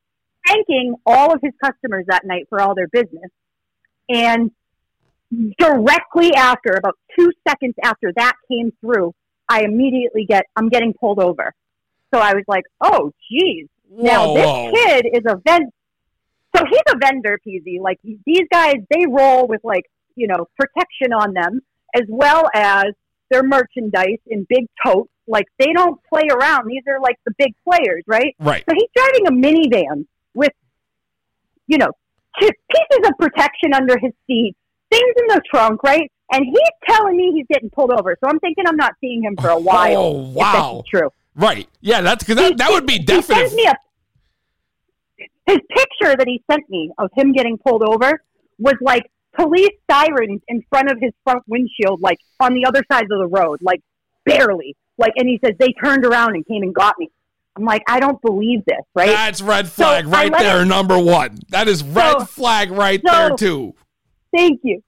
[0.46, 3.30] thanking all of his customers that night for all their business.
[4.08, 4.50] And
[5.58, 9.14] directly after, about two seconds after that came through,
[9.48, 11.54] I immediately get I'm getting pulled over.
[12.12, 14.72] So I was like, "Oh, geez." Now this whoa.
[14.72, 15.70] kid is a vend.
[16.64, 17.80] So he's a vendor, Peasy.
[17.80, 19.84] Like these guys, they roll with like
[20.16, 21.60] you know protection on them
[21.94, 22.86] as well as
[23.30, 25.10] their merchandise in big totes.
[25.26, 26.68] Like they don't play around.
[26.68, 28.34] These are like the big players, right?
[28.38, 28.64] Right.
[28.68, 30.52] So he's driving a minivan with,
[31.66, 31.90] you know,
[32.38, 34.54] pieces of protection under his seat,
[34.90, 36.10] things in the trunk, right?
[36.32, 38.16] And he's telling me he's getting pulled over.
[38.22, 39.96] So I'm thinking I'm not seeing him for a oh, while.
[39.96, 40.74] Oh, if wow.
[40.76, 41.10] that's true.
[41.36, 41.68] Right.
[41.80, 43.74] Yeah, that's because that, that would be He sends me a,
[45.46, 48.22] his picture that he sent me of him getting pulled over
[48.58, 49.04] was like
[49.34, 53.26] police sirens in front of his front windshield, like on the other side of the
[53.26, 53.80] road, like
[54.24, 54.76] barely.
[54.96, 57.10] Like, and he says they turned around and came and got me.
[57.56, 59.08] I'm like, I don't believe this, right?
[59.08, 61.38] That's red flag I right there, it- number one.
[61.50, 63.74] That is red So- flag right so- there, too.
[64.36, 64.82] Thank you.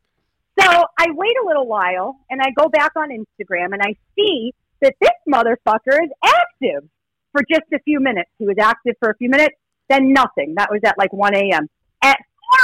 [0.59, 4.53] So I wait a little while and I go back on Instagram and I see
[4.81, 6.89] that this motherfucker is active
[7.33, 8.31] for just a few minutes.
[8.39, 9.55] He was active for a few minutes,
[9.89, 10.55] then nothing.
[10.57, 11.69] That was at like 1 a.m.
[12.03, 12.19] At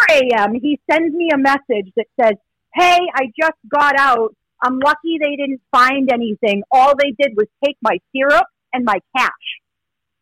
[0.08, 2.34] 4 a.m., he sends me a message that says,
[2.74, 4.34] Hey, I just got out.
[4.62, 6.62] I'm lucky they didn't find anything.
[6.70, 9.30] All they did was take my syrup and my cash.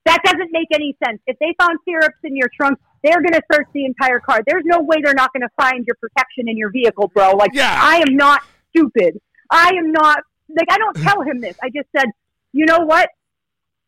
[0.07, 1.21] That doesn't make any sense.
[1.27, 4.41] If they found syrups in your trunk, they're going to search the entire car.
[4.47, 7.33] There's no way they're not going to find your protection in your vehicle, bro.
[7.33, 7.79] Like, Yeah.
[7.81, 9.21] I am not stupid.
[9.51, 11.57] I am not, like, I don't tell him this.
[11.63, 12.07] I just said,
[12.53, 13.11] you know what?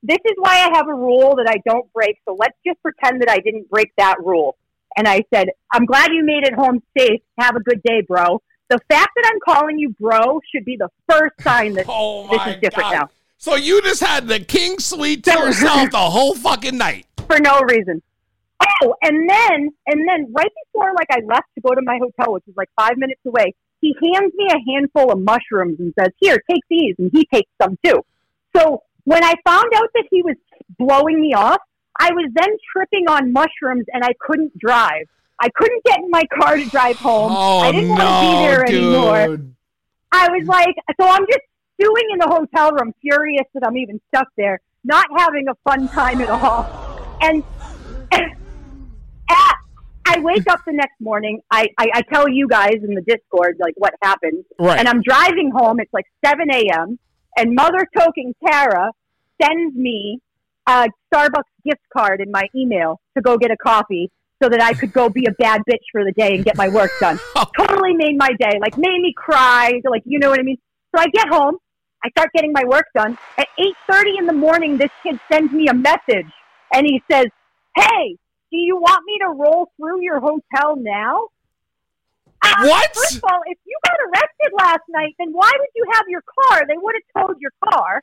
[0.03, 2.19] This is why I have a rule that I don't break.
[2.27, 4.57] So let's just pretend that I didn't break that rule.
[4.97, 7.21] And I said, I'm glad you made it home safe.
[7.39, 8.43] Have a good day, bro.
[8.69, 12.55] The fact that I'm calling you bro should be the first sign that Oh this
[12.55, 12.95] is different God.
[12.95, 17.07] now So you just had the king suite to yourself the whole fucking night.
[17.27, 18.03] for no reason.
[18.83, 22.33] Oh, and then and then right before like I left to go to my hotel,
[22.35, 26.11] which is like five minutes away, he hands me a handful of mushrooms and says,
[26.21, 28.05] "Here, take these," and he takes some too.
[28.57, 30.37] So when I found out that he was
[30.79, 31.61] blowing me off,
[32.01, 35.07] I was then tripping on mushrooms and I couldn't drive.
[35.41, 37.33] I couldn't get in my car to drive home.
[37.35, 38.95] Oh I didn't no, want to be there dude.
[38.95, 39.39] anymore.
[40.13, 41.41] I was like, so I'm just
[41.81, 45.89] stewing in the hotel room, furious that I'm even stuck there, not having a fun
[45.89, 46.69] time at all.
[47.23, 47.43] And,
[48.13, 48.23] at,
[50.05, 51.41] I wake up the next morning.
[51.51, 54.79] I, I, I tell you guys in the Discord like what happened, Right.
[54.79, 55.81] and I'm driving home.
[55.81, 56.99] It's like 7 a.m.
[57.37, 58.91] And Mother Token Tara
[59.41, 60.21] sends me
[60.67, 64.11] a Starbucks gift card in my email to go get a coffee
[64.43, 66.69] so that I could go be a bad bitch for the day and get my
[66.69, 67.19] work done.
[67.35, 67.47] Oh.
[67.67, 70.59] totally made my day, like made me cry, like you know what I mean.
[70.95, 71.57] So I get home,
[72.05, 73.19] I start getting my work done.
[73.37, 76.31] At 8:30 in the morning, this kid sends me a message
[76.73, 77.27] and he says,
[77.77, 78.17] "Hey,
[78.51, 81.29] do you want me to roll through your hotel now?"
[82.43, 82.95] Uh, What?
[82.95, 86.23] First of all, if you got arrested last night, then why would you have your
[86.23, 86.63] car?
[86.67, 88.03] They would have towed your car.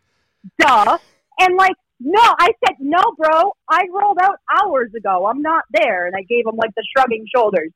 [0.59, 0.97] Duh.
[1.39, 3.53] And like, no, I said, no, bro.
[3.69, 5.25] I rolled out hours ago.
[5.27, 6.07] I'm not there.
[6.07, 7.71] And I gave him like the shrugging shoulders.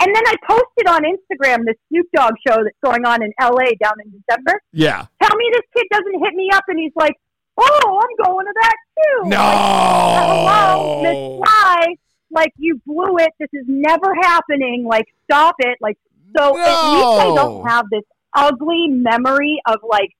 [0.00, 3.72] And then I posted on Instagram this Snoop Dogg show that's going on in LA
[3.80, 4.60] down in December.
[4.72, 5.06] Yeah.
[5.22, 7.14] Tell me this kid doesn't hit me up and he's like,
[7.56, 9.28] oh, I'm going to that too.
[9.28, 9.36] No.
[9.38, 11.86] Like, hello, Miss Fly.
[12.30, 13.30] Like, you blew it.
[13.38, 14.84] This is never happening.
[14.88, 15.78] Like, stop it.
[15.80, 15.98] Like,
[16.36, 18.02] so at least I don't have this
[18.34, 20.10] ugly memory of like,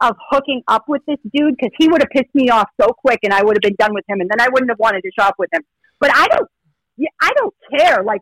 [0.00, 3.20] of hooking up with this dude because he would have pissed me off so quick
[3.22, 5.10] and I would have been done with him and then I wouldn't have wanted to
[5.18, 5.62] shop with him.
[6.00, 6.48] But I don't,
[6.96, 8.02] yeah, I don't care.
[8.02, 8.20] Like,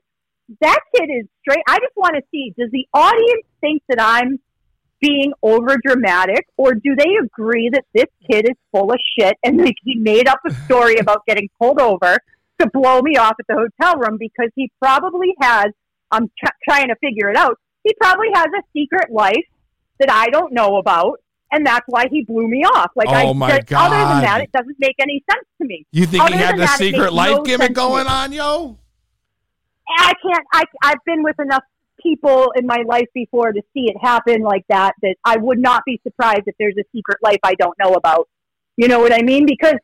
[0.60, 1.62] that kid is straight.
[1.68, 4.38] I just want to see does the audience think that I'm
[5.00, 9.58] being over dramatic or do they agree that this kid is full of shit and
[9.58, 12.18] like he made up a story about getting pulled over
[12.62, 15.66] to blow me off at the hotel room because he probably has
[16.10, 19.44] I'm tr- trying to figure it out he probably has a secret life
[19.98, 21.18] that I don't know about
[21.50, 24.40] and that's why he blew me off like I Oh, my just- other than that
[24.42, 27.36] it doesn't make any sense to me You think he had the that, secret life
[27.36, 27.88] no gimmick sense to me.
[27.88, 28.78] going on, yo?
[29.98, 30.46] I can't.
[30.54, 31.64] I I've been with enough
[32.02, 34.92] people in my life before to see it happen like that.
[35.02, 38.28] That I would not be surprised if there's a secret life I don't know about.
[38.76, 39.44] You know what I mean?
[39.44, 39.74] Because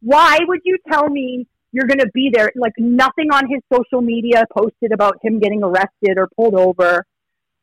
[0.00, 2.50] why would you tell me you're going to be there?
[2.56, 7.04] Like nothing on his social media posted about him getting arrested or pulled over.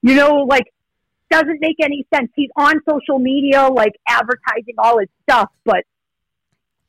[0.02, 0.66] You know, like
[1.32, 2.32] doesn't make any sense.
[2.36, 5.84] He's on social media, like advertising all his stuff, but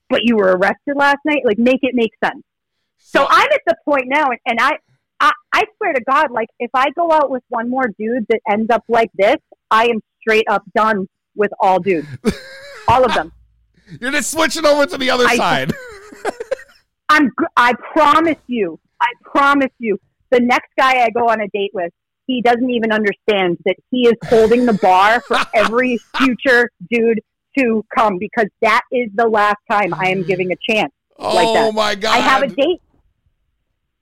[0.09, 1.43] but you were arrested last night.
[1.45, 2.45] Like make it make sense.
[2.99, 4.73] So I'm at the point now, and, and I,
[5.21, 8.41] I, I swear to God, like if I go out with one more dude that
[8.51, 9.37] ends up like this,
[9.71, 12.09] I am straight up done with all dudes,
[12.89, 13.33] all of them.
[14.01, 15.73] You're just switching over to the other I- side.
[17.17, 19.99] I'm, I promise you, I promise you,
[20.31, 21.93] the next guy I go on a date with,
[22.27, 27.21] he doesn't even understand that he is holding the bar for every future dude
[27.59, 30.93] to come because that is the last time I am giving a chance.
[31.19, 31.75] like oh that.
[31.75, 32.15] my god.
[32.15, 32.83] I have a date.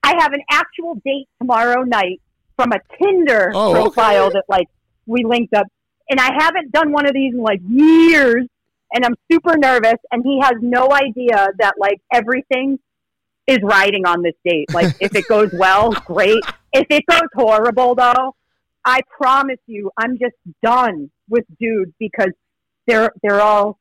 [0.03, 2.21] I have an actual date tomorrow night
[2.57, 3.81] from a Tinder Oh, okay.
[3.83, 4.67] profile that like
[5.07, 5.67] we linked up,
[6.11, 8.47] and I haven't done one of these in like years,
[8.93, 9.99] and I'm super nervous.
[10.11, 12.79] And he has no idea that like everything
[13.47, 14.73] is riding on this date.
[14.73, 16.43] Like if it goes well, great.
[16.73, 18.35] If it goes horrible, though,
[18.85, 22.31] I promise you, I'm just done with dudes because
[22.87, 23.79] they're they're all.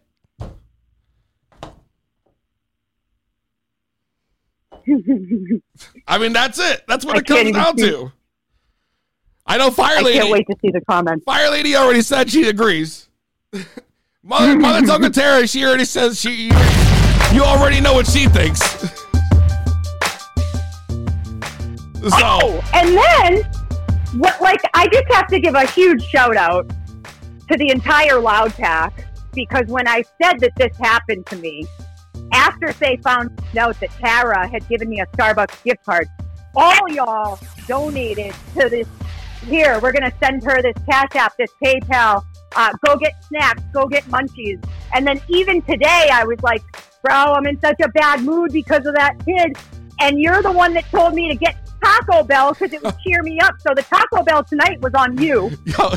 [6.08, 6.84] I mean, that's it.
[6.88, 7.90] That's what I it comes down see.
[7.90, 8.12] to.
[9.46, 10.20] I know Fire I Lady.
[10.20, 11.24] can't wait to see the comments.
[11.26, 13.10] Fire Lady already said she agrees.
[14.24, 16.52] Mother, Mother Token Tara, she already says she.
[17.34, 18.60] You already know what she thinks.
[22.02, 23.44] so, Oh, and then
[24.20, 24.40] what?
[24.42, 26.70] Like, I just have to give a huge shout out
[27.50, 31.66] to the entire Loud Pack because when I said that this happened to me,
[32.34, 36.08] after they found out that Tara had given me a Starbucks gift card,
[36.56, 38.88] all y'all donated to this.
[39.46, 42.24] Here, we're gonna send her this Cash App, this PayPal.
[42.56, 44.64] uh, go get snacks, go get munchies.
[44.94, 46.62] And then even today, I was like,
[47.02, 49.58] bro, I'm in such a bad mood because of that kid.
[50.00, 53.24] And you're the one that told me to get Taco Bell because it would cheer
[53.24, 53.56] me up.
[53.60, 55.48] So the Taco Bell tonight was on you,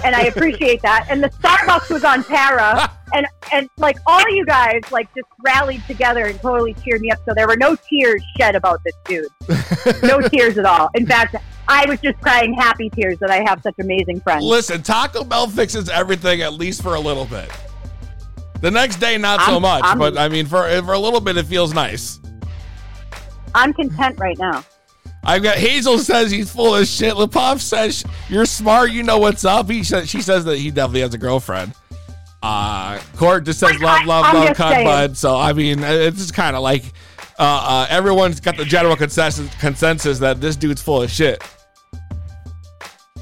[0.05, 1.07] and I appreciate that.
[1.11, 5.85] And the Starbucks was on Tara, and and like all you guys like just rallied
[5.87, 7.19] together and totally cheered me up.
[7.27, 10.91] So there were no tears shed about this dude, no tears at all.
[10.95, 11.37] In fact,
[11.69, 14.45] I was just crying happy tears that I have such amazing friends.
[14.45, 17.51] Listen, Taco Bell fixes everything at least for a little bit.
[18.61, 21.21] The next day, not so I'm- much, I'm- but I mean, for for a little
[21.21, 22.21] bit, it feels nice.
[23.55, 24.65] I'm content right now.
[25.27, 27.15] I've got Hazel says he's full of shit.
[27.15, 28.91] Lapov says you're smart.
[28.91, 29.71] You know what's up.
[29.71, 31.73] He says she says that he definitely has a girlfriend.
[32.43, 35.17] Uh, Court just says love, I- love, I'm love, Cud Bud.
[35.17, 36.85] So I mean, it's just kind of like
[37.39, 41.43] uh, uh, everyone's got the general consensus consensus that this dude's full of shit.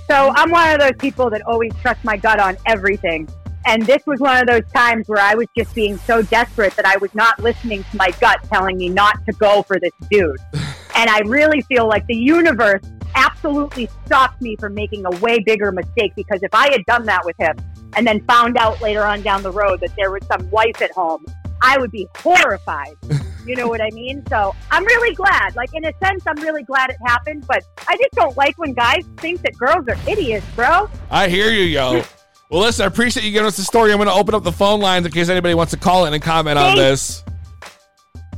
[0.08, 3.28] So I'm one of those people that always trust my gut on everything.
[3.64, 6.84] And this was one of those times where I was just being so desperate that
[6.84, 10.36] I was not listening to my gut telling me not to go for this dude.
[10.94, 12.82] and I really feel like the universe
[13.14, 17.24] absolutely stopped me from making a way bigger mistake because if I had done that
[17.24, 17.56] with him
[17.96, 20.90] and then found out later on down the road that there was some wife at
[20.92, 21.24] home,
[21.60, 22.96] I would be horrified.
[23.44, 24.24] You know what I mean?
[24.28, 25.56] So I'm really glad.
[25.56, 27.44] Like in a sense, I'm really glad it happened.
[27.48, 30.88] But I just don't like when guys think that girls are idiots, bro.
[31.10, 32.02] I hear you, yo.
[32.50, 33.90] Well, listen, I appreciate you giving us the story.
[33.92, 36.14] I'm going to open up the phone lines in case anybody wants to call in
[36.14, 37.24] and comment on this.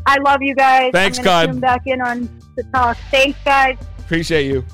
[0.06, 0.90] I love you guys.
[0.92, 1.46] Thanks, I'm God.
[1.46, 2.96] tune back in on the talk.
[3.10, 3.76] Thanks, guys.
[3.98, 4.64] Appreciate you.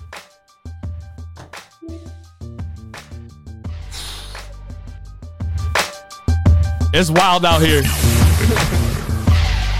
[6.93, 7.83] It's wild out here.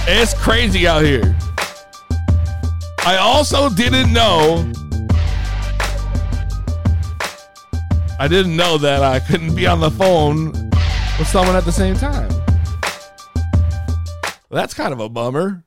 [0.07, 1.37] it's crazy out here.
[3.05, 4.71] I also didn't know.
[8.21, 10.53] I didn't know that I couldn't be on the phone
[11.19, 12.31] with someone at the same time.
[14.51, 15.65] That's kind of a bummer.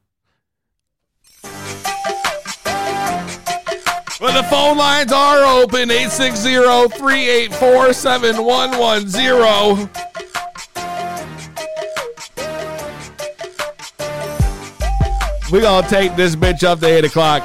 [4.24, 6.54] But the phone lines are open 860
[6.98, 9.90] 384 7110.
[15.52, 17.44] We gonna take this bitch up to 8 o'clock.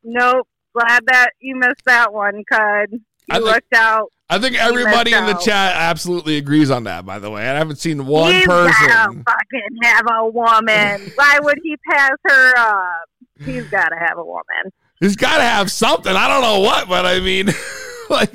[0.04, 0.46] Nope.
[0.74, 2.90] Glad that you missed that one, Cud.
[2.92, 3.00] You
[3.30, 4.12] I think- looked out.
[4.30, 7.04] I think everybody in the chat absolutely agrees on that.
[7.04, 9.24] By the way, I haven't seen one He's gotta person.
[9.24, 11.12] fucking have a woman.
[11.14, 13.08] Why would he pass her up?
[13.44, 14.72] He's gotta have a woman.
[15.00, 16.14] He's got to have something.
[16.14, 17.48] I don't know what, but I mean,
[18.10, 18.32] like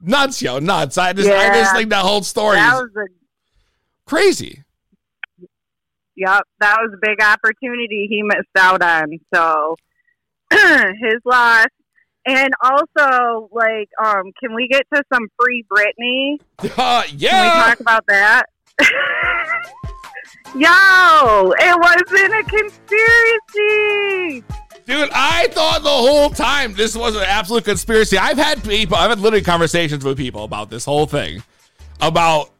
[0.00, 0.98] nuts, yo, nuts.
[0.98, 4.62] I just, I just think that whole story That is was a crazy.
[6.16, 9.18] Yep, that was a big opportunity he missed out on.
[9.34, 9.76] So
[10.52, 11.66] his loss.
[12.30, 16.38] And also, like, um, can we get to some free Britney?
[16.60, 18.44] Uh, Can we yeah, talk about that?
[20.54, 24.44] Yo, it wasn't a conspiracy.
[24.86, 25.10] dude.
[25.12, 28.16] I thought the whole time this was an absolute conspiracy.
[28.16, 31.42] I've had people, I've had literally conversations with people about this whole thing,
[32.00, 32.52] about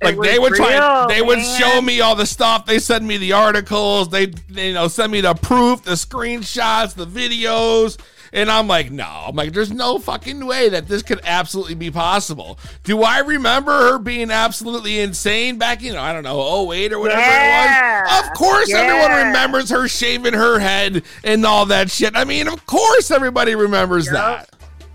[0.00, 3.16] like they would try real, they would show me all the stuff they send me
[3.16, 7.98] the articles they, they you know send me the proof the screenshots the videos
[8.32, 9.04] and i'm like no.
[9.28, 12.58] I'm like there's no fucking way that this could absolutely be possible.
[12.84, 16.98] Do i remember her being absolutely insane back you know i don't know 08 or
[17.00, 18.24] whatever it was?
[18.26, 22.16] Of course everyone remembers her shaving her head and all that shit.
[22.16, 24.14] I mean of course everybody remembers Yep.
[24.14, 24.50] that.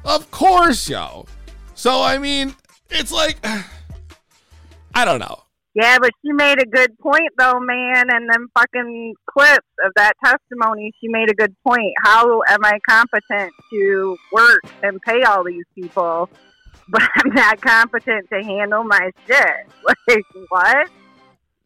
[0.05, 1.25] Of course yo.
[1.75, 2.55] So i mean
[2.89, 3.37] it's like
[4.95, 5.42] i don't know
[5.75, 8.05] Yeah, but she made a good point though, man.
[8.09, 11.93] And them fucking clips of that testimony, she made a good point.
[12.03, 16.29] How am I competent to work and pay all these people,
[16.89, 19.47] but I'm not competent to handle my shit?
[20.07, 20.89] Like what?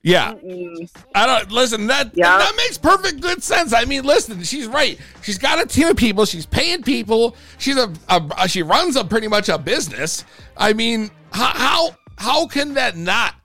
[0.03, 0.89] yeah Mm-mm.
[1.15, 1.87] I don't listen.
[1.87, 2.37] That Yeah.
[2.37, 3.73] that makes perfect good sense.
[3.73, 4.97] I mean, listen, she's right.
[5.21, 6.23] She's got a team of people.
[6.25, 7.35] She's paying people.
[7.57, 10.23] She's a, a she runs a pretty much a business.
[10.55, 13.35] I mean, how how how can that not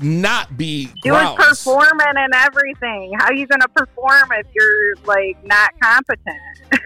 [0.00, 3.12] not be She was performing and everything.
[3.18, 6.38] How are you gonna perform if you're like not competent?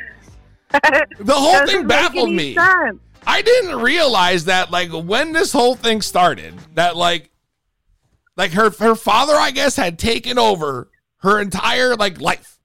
[1.21, 2.55] The whole thing baffled me.
[2.55, 2.99] sense.
[3.25, 7.31] I didn't realize that like when this whole thing started, that like
[8.37, 10.89] like her her father, I guess, had taken over
[11.19, 12.59] her entire like life,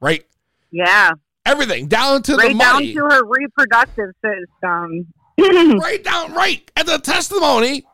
[0.00, 0.24] right?
[0.72, 1.12] Yeah,
[1.46, 2.92] Everything down to the right down money.
[2.92, 5.06] to her reproductive system.
[5.78, 7.84] right down right at the testimony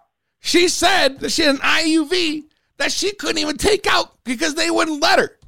[0.43, 2.45] she said that she had an IUD
[2.77, 5.39] that she couldn't even take out because they wouldn't let her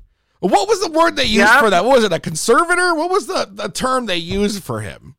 [0.40, 1.61] what was the word they used Yep.
[1.61, 4.80] for that what was it a conservator what was the, the term they used for
[4.80, 5.16] him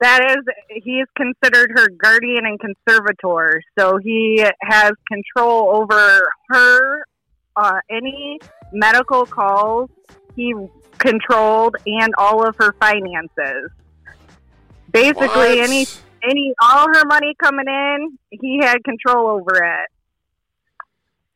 [0.00, 3.62] That is, he's considered her guardian and conservator.
[3.78, 6.20] So he has control over
[6.50, 7.04] her,
[7.56, 8.38] uh, any
[8.72, 9.88] medical calls
[10.36, 10.52] he
[10.98, 13.70] controlled, and all of her finances.
[14.92, 15.58] Basically, What?
[15.58, 15.86] any
[16.28, 19.90] any all her money coming in, he had control over it,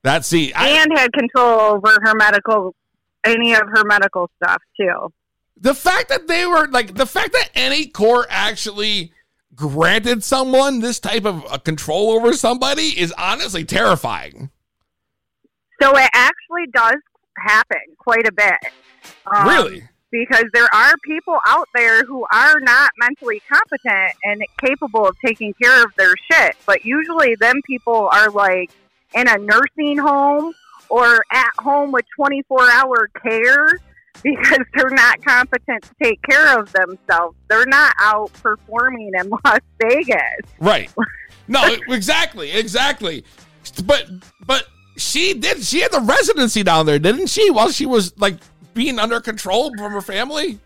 [0.02, 2.74] that see I, and had control over her medical,
[3.24, 5.12] any of her medical stuff too.
[5.56, 9.12] the fact that they were like the fact that any court actually
[9.54, 14.50] granted someone this type of uh, control over somebody is honestly terrifying
[15.82, 16.96] So it actually does
[17.36, 18.54] happen quite a bit.
[19.26, 25.06] Um, really because there are people out there who are not mentally competent and capable
[25.06, 26.56] of taking care of their shit.
[26.66, 28.70] But usually, them people are like
[29.14, 30.52] in a nursing home
[30.88, 33.78] or at home with 24 hour care
[34.22, 37.36] because they're not competent to take care of themselves.
[37.48, 40.20] They're not out performing in Las Vegas.
[40.58, 40.90] Right.
[41.48, 43.24] No, exactly, exactly.
[43.84, 44.08] But
[44.46, 47.50] but she did she had the residency down there, didn't she?
[47.50, 48.36] While she was like
[48.74, 50.58] being under control from her family?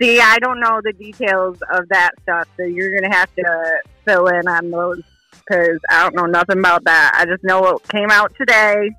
[0.00, 3.80] See, I don't know the details of that stuff, so you're going to have to
[4.04, 7.12] fill in on those because I don't know nothing about that.
[7.14, 8.90] I just know what came out today.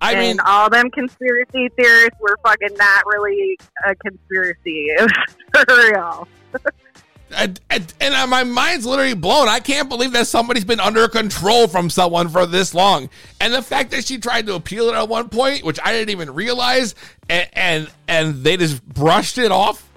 [0.00, 4.86] I and mean, all them conspiracy theorists were fucking not really a conspiracy.
[4.88, 6.28] It was for real.
[7.34, 9.48] and, and, and uh, my mind's literally blown.
[9.48, 13.10] I can't believe that somebody's been under control from someone for this long.
[13.40, 16.10] And the fact that she tried to appeal it at one point, which I didn't
[16.10, 16.94] even realize,
[17.28, 19.88] and and, and they just brushed it off,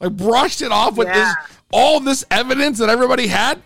[0.00, 1.14] like brushed it off with Yeah.
[1.48, 3.62] this all this evidence that everybody had.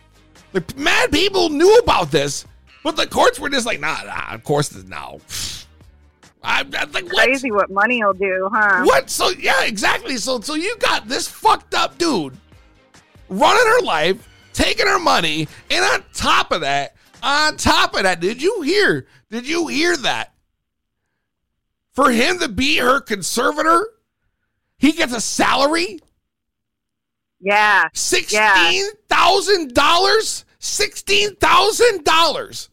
[0.53, 2.47] Like mad people knew about this,
[2.83, 4.33] but the courts were just like, nah, nah.
[4.35, 5.21] Of course, no.
[6.43, 7.25] I'm, I'm like, what?
[7.25, 8.85] Crazy what money will do, huh?
[8.85, 9.09] What?
[9.09, 10.17] So yeah, exactly.
[10.19, 12.37] So so you got this fucked up dude
[13.29, 18.21] running her life, taking her money, and on top of that, on top of that,
[18.21, 19.07] did you hear?
[19.31, 20.33] Did you hear that?
[21.93, 23.87] For him to be her conservator,
[24.79, 26.01] he gets a salary
[27.41, 27.85] Yeah.
[27.95, 32.69] sixteen thousand dollars, sixteen thousand dollars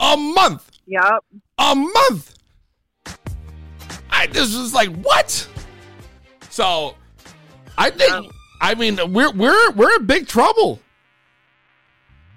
[0.00, 1.24] a month, Yep.
[1.58, 2.34] a month.
[4.10, 5.46] I just was like, what?
[6.50, 6.94] So,
[7.76, 10.80] I think, I mean, we're we're we're in big trouble.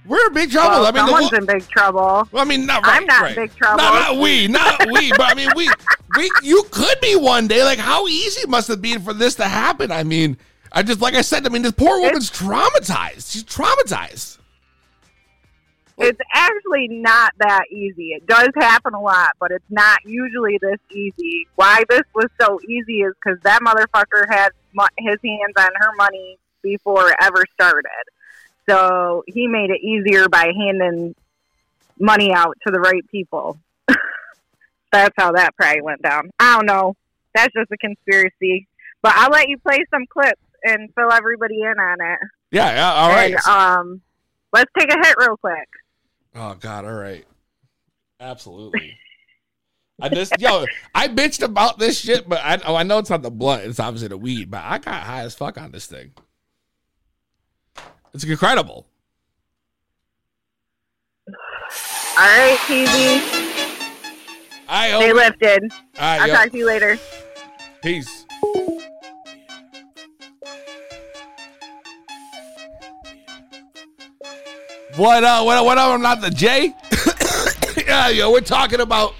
[0.05, 0.81] We're in big trouble.
[0.81, 2.27] Well, I mean, someone's lo- in big trouble.
[2.31, 3.35] well, I mean, not I'm right, not in right.
[3.35, 3.77] big trouble.
[3.77, 5.11] No, not we, not we.
[5.11, 5.69] But I mean, we,
[6.17, 7.63] we, you could be one day.
[7.63, 9.91] Like, how easy must it be for this to happen?
[9.91, 10.37] I mean,
[10.71, 13.31] I just, like I said, I mean, this poor woman's traumatized.
[13.31, 14.38] She's traumatized.
[15.99, 18.09] It's actually not that easy.
[18.09, 21.47] It does happen a lot, but it's not usually this easy.
[21.55, 24.51] Why this was so easy is because that motherfucker had
[24.97, 27.89] his hands on her money before it ever started.
[28.69, 31.15] So he made it easier by handing
[31.99, 33.57] money out to the right people.
[34.91, 36.29] That's how that probably went down.
[36.39, 36.95] I don't know.
[37.35, 38.67] That's just a conspiracy.
[39.01, 42.19] But I'll let you play some clips and fill everybody in on it.
[42.51, 42.93] Yeah, yeah.
[42.93, 43.33] All right.
[43.33, 44.01] And, um,
[44.51, 45.69] Let's take a hit real quick.
[46.41, 46.85] Oh God!
[46.85, 47.25] All right,
[48.21, 48.97] absolutely.
[50.01, 50.65] I just yo,
[50.95, 53.77] I bitched about this shit, but I oh, I know it's not the blunt; it's
[53.79, 54.49] obviously the weed.
[54.49, 56.13] But I got high as fuck on this thing.
[58.13, 58.87] It's incredible.
[61.27, 62.87] All right, TV.
[64.69, 65.15] I Stay hope.
[65.15, 65.63] lifted.
[65.63, 66.97] All right, I'll yo, talk to you later.
[67.83, 68.18] peace.
[74.99, 75.93] What uh what what up?
[75.93, 76.75] I'm not the J.
[77.87, 79.15] yeah, yo, we're talking about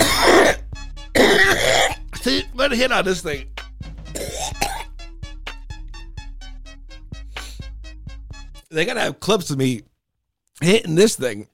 [2.22, 3.50] See, let it hit on this thing.
[8.70, 9.82] They gotta have clips of me
[10.62, 11.48] hitting this thing.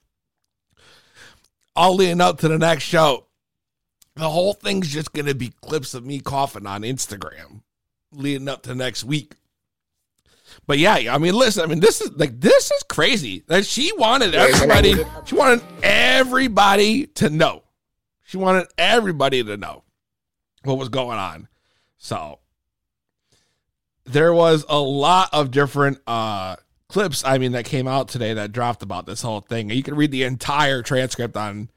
[1.74, 3.26] All leading up to the next show.
[4.14, 7.62] The whole thing's just gonna be clips of me coughing on Instagram
[8.12, 9.34] leading up to next week.
[10.66, 13.92] But yeah, I mean, listen, I mean, this is like this is crazy that she
[13.96, 14.94] wanted everybody.
[15.24, 17.62] She wanted everybody to know.
[18.24, 19.84] She wanted everybody to know
[20.64, 21.48] what was going on.
[21.96, 22.40] So
[24.04, 26.56] there was a lot of different uh
[26.88, 27.24] clips.
[27.24, 29.70] I mean, that came out today that dropped about this whole thing.
[29.70, 31.70] You can read the entire transcript on,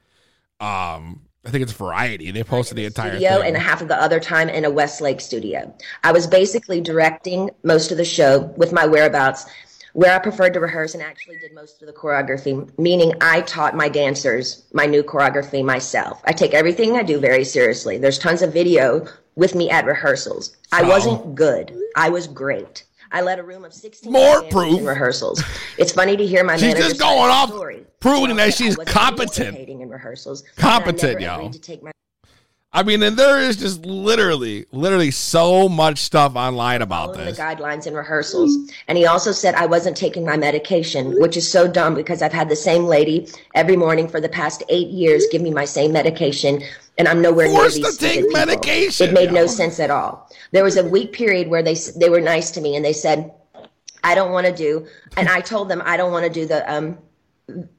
[0.60, 2.30] um, I think it's Variety.
[2.30, 3.56] They posted the entire studio thing.
[3.56, 5.74] and half of the other time in a Westlake studio.
[6.04, 9.48] I was basically directing most of the show with my whereabouts,
[9.94, 13.76] where I preferred to rehearse and actually did most of the choreography, meaning I taught
[13.76, 16.22] my dancers my new choreography myself.
[16.26, 17.98] I take everything I do very seriously.
[17.98, 20.56] There's tons of video with me at rehearsals.
[20.72, 21.76] I wasn't good.
[21.96, 22.84] I was great.
[23.12, 24.82] I led a room of 16 More proof.
[24.86, 25.44] rehearsals.
[25.78, 27.86] It's funny to hear my She's manager just going off story.
[28.00, 29.58] proving that she's competent.
[29.58, 30.44] in rehearsals.
[30.58, 31.48] Competent, and I never yo.
[31.48, 31.92] agreed to take my
[32.74, 37.36] I mean, and there is just literally, literally so much stuff online about this.
[37.36, 38.72] the guidelines and rehearsals.
[38.88, 42.32] And he also said I wasn't taking my medication, which is so dumb because I've
[42.32, 45.92] had the same lady every morning for the past eight years give me my same
[45.92, 46.62] medication,
[46.98, 48.40] and I'm nowhere near these to take stupid people.
[48.40, 50.30] medication, It made no sense at all.
[50.52, 53.34] There was a week period where they they were nice to me and they said.
[54.04, 56.68] I don't want to do, and I told them I don't want to do the
[56.74, 56.98] um,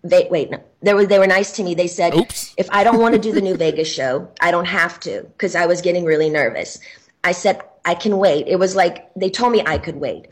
[0.05, 0.63] they wait no.
[0.83, 1.75] They were they were nice to me.
[1.75, 2.55] They said Oops.
[2.57, 5.55] if i don't want to do the new vegas show i don't have to because
[5.55, 6.79] i was getting really nervous.
[7.25, 8.47] I said i can wait.
[8.49, 10.27] It was like they told me i could wait.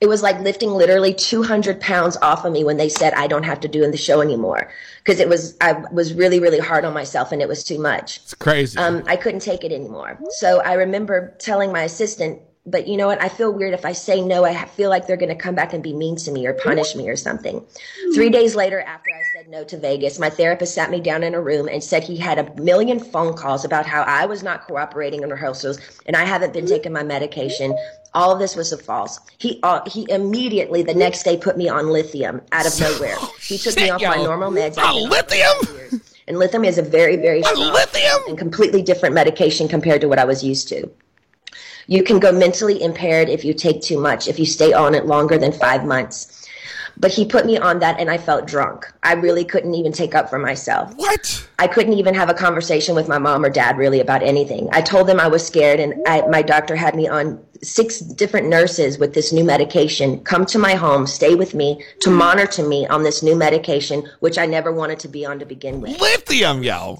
[0.00, 3.42] It was like lifting literally 200 pounds off of me when they said i don't
[3.42, 4.70] have to do in the show anymore.
[5.04, 8.18] Because it was i was really really hard on myself and it was too much.
[8.18, 8.78] It's crazy.
[8.78, 10.18] um, I couldn't take it anymore.
[10.30, 13.20] So I remember telling my assistant, but you know what?
[13.20, 14.44] I feel weird if I say no.
[14.44, 16.94] I feel like they're going to come back and be mean to me or punish
[16.94, 17.64] me or something.
[18.14, 21.34] Three days later, after I said no to Vegas, my therapist sat me down in
[21.34, 24.66] a room and said he had a million phone calls about how I was not
[24.66, 27.76] cooperating in rehearsals and I haven't been taking my medication.
[28.14, 29.20] All of this was a false.
[29.38, 33.16] He uh, he immediately the next day put me on lithium out of nowhere.
[33.48, 34.76] He took me Shit, off my normal meds.
[34.76, 36.02] On I've been on lithium?
[36.26, 38.20] And lithium is a very, very strong lithium?
[38.28, 40.90] and completely different medication compared to what I was used to.
[41.88, 45.06] You can go mentally impaired if you take too much, if you stay on it
[45.06, 46.46] longer than five months.
[47.00, 48.92] But he put me on that and I felt drunk.
[49.02, 50.94] I really couldn't even take up for myself.
[50.96, 51.48] what?
[51.58, 54.68] I couldn't even have a conversation with my mom or dad really about anything.
[54.72, 58.48] I told them I was scared, and I, my doctor had me on six different
[58.48, 62.86] nurses with this new medication come to my home, stay with me to monitor me
[62.86, 66.00] on this new medication, which I never wanted to be on to begin with.
[66.00, 66.98] Lithium, yo.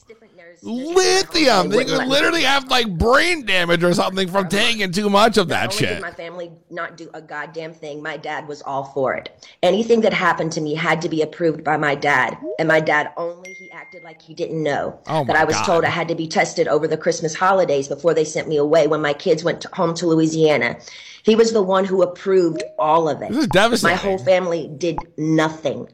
[0.62, 1.68] Lithium.
[1.70, 5.72] They could literally have like brain damage or something from taking too much of that
[5.72, 6.00] shit.
[6.00, 9.46] my family not do a goddamn thing, my dad was all for it.
[9.62, 13.12] Anything that happened to me had to be approved by my dad, and my dad
[13.16, 15.64] only he acted like he didn't know Oh that I was God.
[15.66, 18.86] told I had to be tested over the Christmas holidays before they sent me away
[18.86, 20.78] when my kids went to, home to Louisiana.
[21.22, 23.28] He was the one who approved all of it.
[23.28, 23.96] This is devastating.
[23.96, 25.88] My whole family did nothing.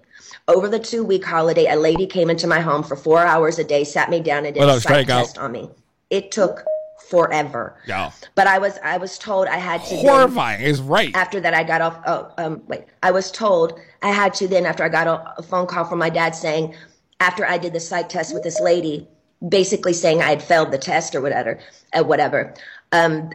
[0.49, 3.64] Over the two week holiday, a lady came into my home for four hours a
[3.64, 5.70] day, sat me down, and did What a psych test on me.
[6.11, 6.64] It took
[7.09, 7.76] forever.
[7.87, 8.11] Yeah.
[8.35, 11.14] But I was I was told I had to then- Horrifying is right.
[11.14, 14.66] after that I got off oh um wait I was told I had to then
[14.66, 16.74] after I got a, a phone call from my dad saying
[17.20, 19.09] after I did the psych test with this lady
[19.47, 21.59] basically saying I had failed the test or whatever
[21.93, 22.55] uh, whatever
[22.93, 23.30] um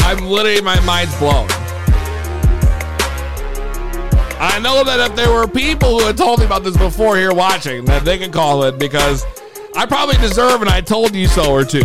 [0.00, 1.46] I'm literally, my mind's blown.
[4.40, 7.34] I know that if there were people who had told me about this before here
[7.34, 9.26] watching, that they can call it because
[9.74, 11.82] I probably deserve and I told you so or two.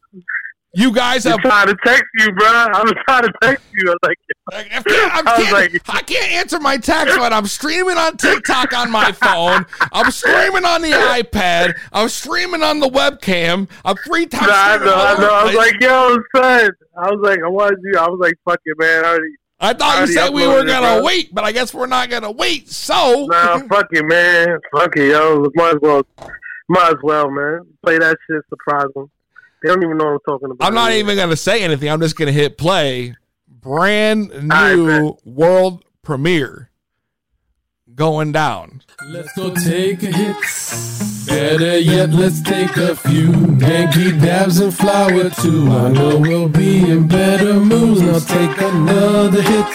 [0.77, 2.47] you guys I'm have trying to text you, bro.
[2.47, 3.89] I'm trying to text you.
[3.89, 4.18] I was like,
[4.53, 4.87] I can't,
[5.27, 9.11] I was like, I can't answer my text, but I'm streaming on TikTok on my
[9.12, 9.64] phone.
[9.91, 11.77] I'm streaming on the iPad.
[11.95, 13.70] I'm streaming on the webcam.
[13.87, 14.51] I'm three times.
[14.53, 15.31] I know, I know.
[15.31, 16.70] I was like, yo, son.
[16.99, 17.99] I was like, I wanted you.
[17.99, 19.05] I was like, fuck it, man.
[19.05, 22.11] I already, I thought you said we were gonna wait, but I guess we're not
[22.11, 22.68] gonna wait.
[22.68, 24.59] So Nah, fuck it, man.
[24.74, 25.51] Fuck it, yo.
[25.55, 26.03] Might as well.
[26.68, 27.61] Might as well, man.
[27.83, 28.43] Play that shit.
[28.51, 29.11] Surprise them.
[29.62, 30.66] They don't even know what I'm talking about.
[30.66, 31.88] I'm not even gonna say anything.
[31.88, 33.16] I'm just gonna hit play.
[33.48, 36.70] Brand right, new world premiere
[37.96, 38.82] going down.
[39.09, 40.36] Let's go take a hit.
[41.26, 45.68] Better yet, let's take a few Yankee dabs and flour too.
[45.68, 48.02] I know we'll be in better moods.
[48.02, 49.66] Now take another hit.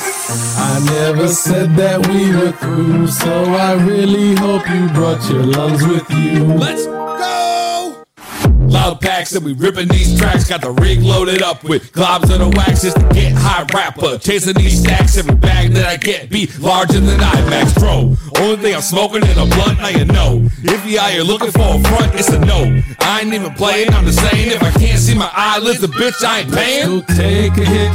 [0.57, 5.85] I never said that we were through, so I really hope you brought your lungs
[5.85, 6.45] with you.
[6.45, 6.90] Let's go!
[8.81, 10.49] Loud packs and we ripping these tracks.
[10.49, 14.17] Got the rig loaded up with globs of the wax to get high rapper.
[14.17, 18.17] Chasing these stacks, every bag that I get be larger than IMAX Pro.
[18.41, 20.49] Only thing I'm smoking in a blunt, now you know.
[20.63, 22.81] If you out here looking for a front, it's a no.
[23.01, 24.49] I ain't even playing, I'm just saying.
[24.49, 26.89] If I can't see my eyelids, the bitch I ain't paying.
[26.89, 27.91] Let's go take a hit.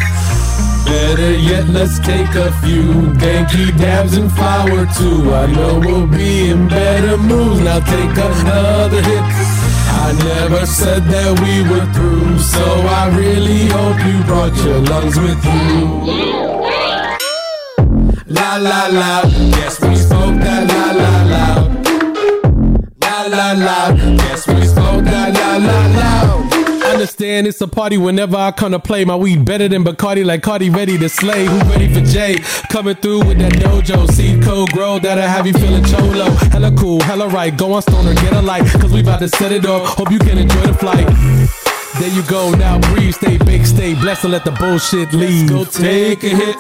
[0.86, 5.34] Better yet, let's take a few Yankee dabs and flower too.
[5.34, 7.58] I know we'll be in better moods.
[7.58, 9.55] Now take another hit.
[10.06, 12.64] I never said that we were through, so
[13.00, 15.80] I really hope you brought your lungs with you.
[18.28, 19.22] La la la,
[19.56, 21.46] guess we spoke that la la la.
[23.02, 26.15] La la la, guess we spoke that la la la.
[26.96, 29.04] Understand it's a party whenever I come to play.
[29.04, 31.44] My weed better than Bacardi, like Cardi ready to slay.
[31.44, 32.36] Who ready for Jay?
[32.70, 34.10] Coming through with that dojo.
[34.10, 36.30] Seed code grow that'll have you feeling cholo.
[36.50, 37.54] Hella cool, hella right.
[37.54, 38.64] Go on stoner, get a light.
[38.80, 39.86] Cause we about to set it off.
[39.86, 41.06] Hope you can enjoy the flight.
[42.00, 45.50] There you go, now breathe, stay big, stay blessed, and let the bullshit leave.
[45.50, 46.56] Let's go take a hit.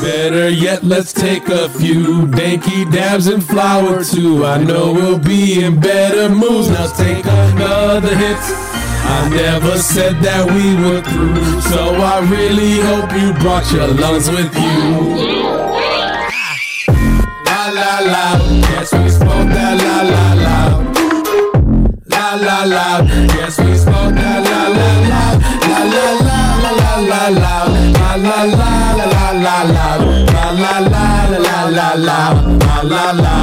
[0.00, 4.44] Better yet, let's take a few danky dabs and flower too.
[4.44, 6.68] I know we'll be in better moods.
[6.68, 8.65] Now take another hit.
[9.08, 11.80] I never said that we were through, so
[12.12, 14.82] I really hope you brought your lungs with you.
[17.46, 18.26] La la la,
[18.70, 20.58] yes we smoke that la la la.
[22.14, 22.88] La la la,
[23.36, 25.24] yes we smoke that la la la.
[25.70, 27.56] La la la la la la la,
[27.96, 29.88] la la la la la la,
[30.32, 31.06] la la la
[31.44, 32.20] la la la,
[32.64, 33.36] la la la.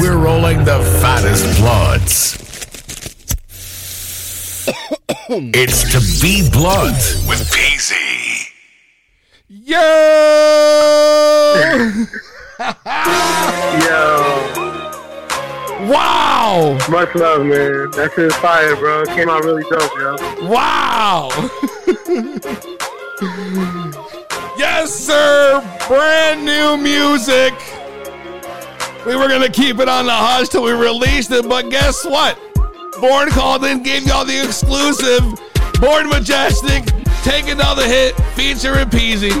[0.00, 2.45] We're rolling the fattest bloods
[5.08, 6.96] it's to be blunt
[7.28, 8.48] with Peasy.
[9.48, 9.76] Yo!
[13.86, 14.26] Yo.
[15.88, 16.78] Wow.
[16.90, 17.90] Much love, man.
[17.92, 19.02] That shit is fire, bro.
[19.02, 20.16] It came out really dope, yo.
[20.48, 21.28] Wow.
[24.58, 25.60] yes, sir.
[25.86, 27.54] Brand new music.
[29.06, 32.04] We were going to keep it on the hush till we released it, but guess
[32.04, 32.36] what?
[33.00, 35.22] Born called in, gave y'all the exclusive.
[35.80, 36.84] Born Majestic,
[37.22, 39.32] take another hit, featuring Peasy.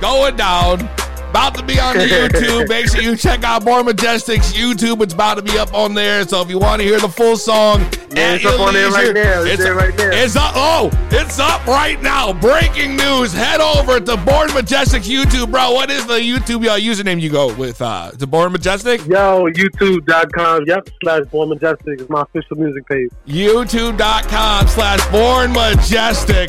[0.00, 0.88] Going down.
[1.34, 2.68] About to be on the YouTube.
[2.68, 5.02] Make sure you check out Born Majestic's YouTube.
[5.02, 6.22] It's about to be up on there.
[6.28, 7.80] So if you want to hear the full song,
[8.14, 9.40] Yeah, it's up on there right now.
[9.42, 10.12] It's It's, there right there.
[10.12, 10.52] it's up.
[10.54, 12.32] Oh, it's up right now.
[12.32, 13.32] Breaking news.
[13.32, 15.72] Head over to Born Majestic YouTube, bro.
[15.72, 17.82] What is the YouTube uh, username you go with?
[17.82, 19.04] Uh, to Born Majestic?
[19.04, 20.66] Yo, YouTube.com.
[20.68, 23.10] Yep, slash Born Majestic is my official music page.
[23.26, 26.48] YouTube.com slash Born Majestic.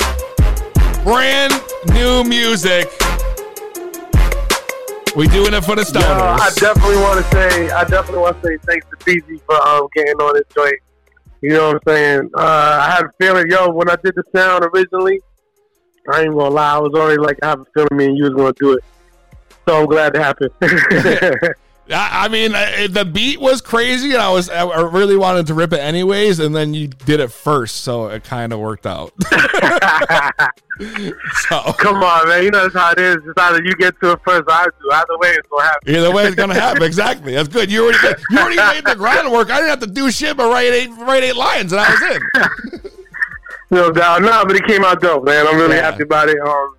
[1.02, 1.52] Brand
[1.92, 2.88] new music.
[5.16, 8.48] We doing it for the Yo, I definitely want to say, I definitely want to
[8.48, 10.76] say thanks to Peasy for um, getting on this joint.
[11.40, 12.30] You know what I'm saying?
[12.36, 15.22] Uh, I had a feeling, yo, when I did the sound originally,
[16.12, 18.24] I ain't gonna lie, I was already like, I have a feeling me and you
[18.24, 18.84] was gonna do it.
[19.66, 20.50] So I'm glad it happened.
[21.88, 22.50] I, I mean,
[22.92, 26.40] the beat was crazy, and I was I I really wanted to rip it anyways,
[26.40, 29.12] and then you did it first, so it kind of worked out.
[31.48, 32.42] so Come on, man.
[32.44, 33.16] You know that's how it is.
[33.16, 34.90] It's either you get to it first or I do.
[34.92, 35.94] Either way, it's gonna happen.
[35.94, 36.82] Either way, it's gonna happen.
[36.82, 37.34] Exactly.
[37.34, 37.70] That's good.
[37.70, 37.98] You already
[38.30, 39.50] you already made the groundwork.
[39.50, 42.02] I didn't have to do shit but write eight write eight lines, and I was
[42.16, 42.90] in.
[43.70, 44.22] No doubt.
[44.22, 45.46] No, but it came out dope, man.
[45.46, 45.90] I'm really Yeah.
[45.90, 46.38] happy about it.
[46.40, 46.76] Um,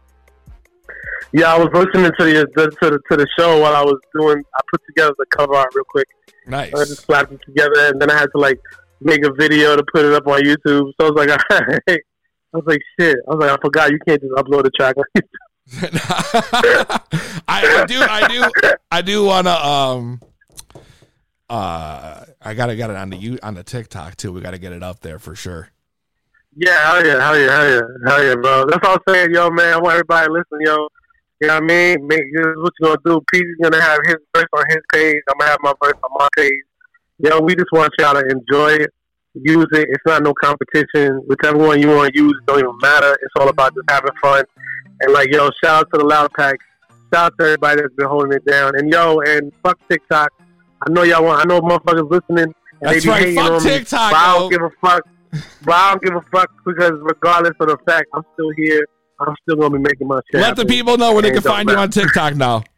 [1.38, 4.00] yeah, I was listening to the, the to the to the show while I was
[4.18, 4.44] doing.
[4.56, 6.08] I put together the cover art real quick.
[6.48, 6.74] Nice.
[6.74, 8.60] I just slapped it together, and then I had to like
[9.02, 10.92] make a video to put it up on YouTube.
[11.00, 13.18] So I was like, I was like, shit.
[13.28, 14.96] I was like, I forgot you can't just upload a track.
[14.98, 15.04] on
[17.48, 20.22] I, I do I do I do wanna um
[21.50, 24.32] uh I gotta get it on the you on the TikTok too.
[24.32, 25.70] We gotta get it up there for sure.
[26.56, 28.66] Yeah, hell yeah, hell yeah, hell yeah, hell yeah, bro.
[28.66, 29.74] That's all I'm saying, yo, man.
[29.74, 30.88] I want everybody to listen, yo.
[31.40, 32.08] You know what I mean?
[32.08, 33.22] Make, this is what you gonna do.
[33.32, 35.22] Pete is gonna have his verse on his page.
[35.30, 36.64] I'm gonna have my verse on my page.
[37.20, 38.94] Yo, we just want y'all to enjoy it,
[39.34, 39.88] use it.
[39.90, 41.22] It's not no competition.
[41.28, 43.18] Whichever one you want to use, it don't even matter.
[43.22, 44.44] It's all about just having fun.
[45.02, 46.56] And like, yo, shout out to the Loud Pack.
[47.14, 48.74] Shout out to everybody that's been holding it down.
[48.76, 50.32] And yo, and fuck TikTok.
[50.88, 51.42] I know y'all want.
[51.42, 52.54] I know motherfuckers listening.
[52.82, 53.20] And That's they be right.
[53.20, 55.08] hating Fuck on me, TikTok, but I don't give a fuck.
[55.64, 58.88] But I don't give a fuck because regardless of the fact, I'm still here.
[59.20, 60.20] I'm still gonna be making my.
[60.34, 62.64] Let the people know where they can find you on TikTok now.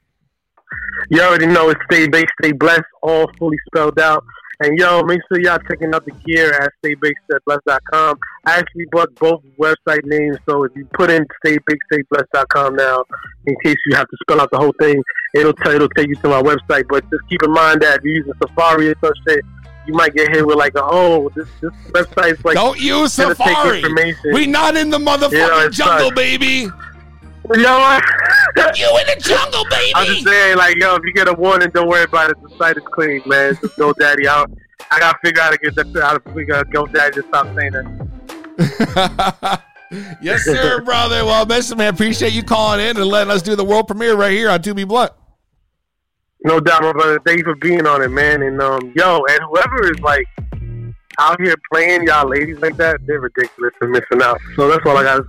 [1.10, 4.24] You already know it's Stay Baked, Stay Blessed, all fully spelled out.
[4.62, 8.20] And yo, make sure y'all checking out the gear at StayBakedStayBlessed.com.
[8.46, 13.06] I actually bought both website names, so if you put in StayBakedStayBlessed.com now,
[13.46, 15.02] in case you have to spell out the whole thing,
[15.34, 16.84] it'll tell it'll take you to my website.
[16.90, 19.46] But just keep in mind that if you're using Safari or some shit,
[19.90, 23.84] you might get hit with like, a, oh, this this website's like Don't use Safari.
[24.32, 26.16] We not in the motherfucking it jungle, sucks.
[26.16, 26.70] baby.
[27.52, 28.04] You know what?
[28.78, 29.92] you in the jungle, baby.
[29.96, 32.38] I'm just saying, like, yo, if you get a warning, don't worry about it.
[32.44, 33.58] The site is clean, man.
[33.60, 34.52] Just GoDaddy out.
[34.92, 36.04] I gotta figure out how to get that.
[36.04, 39.62] How to figure out GoDaddy to stop saying that.
[40.22, 41.26] yes, sir, brother.
[41.26, 44.34] Well, listen, man, appreciate you calling in and letting us do the world premiere right
[44.34, 45.12] here on To Be Blunt.
[46.44, 47.20] No doubt, my brother.
[47.26, 48.42] Thank you for being on it, man.
[48.44, 50.26] And um, yo, and whoever is like
[51.20, 54.40] out here playing y'all ladies like that, they're ridiculous and missing out.
[54.56, 55.26] So that's all I gotta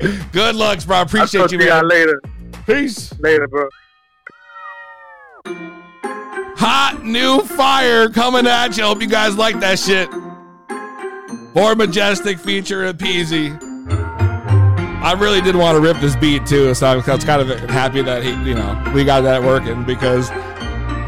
[0.00, 0.26] say.
[0.32, 0.98] Good luck, bro.
[0.98, 2.20] I'll Appreciate talk you, to y'all later.
[2.66, 3.18] Peace.
[3.18, 3.68] Later, bro.
[6.58, 8.84] Hot new fire coming at you.
[8.84, 10.08] Hope you guys like that shit.
[11.54, 13.58] Born Majestic feature of Peasy.
[15.06, 18.02] I really did want to rip this beat too, so I was, kind of happy
[18.02, 20.30] that he, you know, we got that working because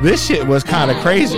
[0.04, 1.36] this shit was kind of crazy.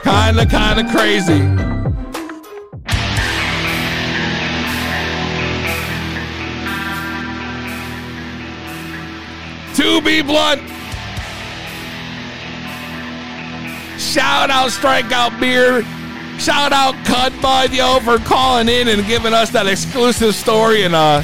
[0.00, 1.38] Kind of, kind of crazy.
[9.74, 10.62] To be blunt.
[14.00, 15.84] Shout out Strikeout Beer.
[16.38, 20.94] Shout out Cud Bud, yo, for calling in and giving us that exclusive story and
[20.94, 21.22] uh,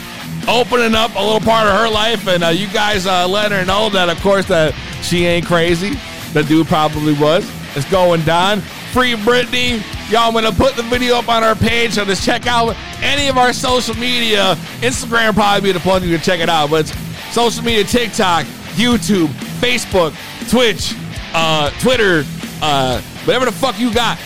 [0.48, 2.26] opening up a little part of her life.
[2.26, 5.92] And uh, you guys uh, letting her know that, of course, that she ain't crazy.
[6.32, 7.44] The dude probably was.
[7.76, 8.61] It's going down.
[8.92, 9.82] Free Britney.
[10.11, 11.92] Y'all, I'm going to put the video up on our page.
[11.92, 14.54] So just check out any of our social media.
[14.80, 16.70] Instagram probably be the plug you can check it out.
[16.70, 16.86] But
[17.30, 19.26] social media TikTok, YouTube,
[19.61, 20.14] Facebook,
[20.50, 20.94] Twitch,
[21.34, 22.24] uh, Twitter,
[22.62, 24.18] uh, whatever the fuck you got.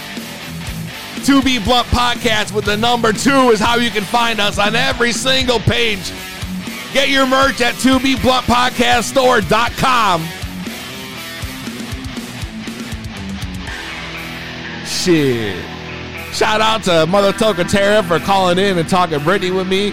[1.25, 4.77] To Be Blunt Podcast with the number two is how you can find us on
[4.77, 6.13] every single page.
[6.93, 10.21] Get your merch at to be 2bbluntpodcaststore.com.
[14.87, 15.65] Shit.
[16.35, 19.93] Shout out to Mother Token Tara for calling in and talking Britney with me.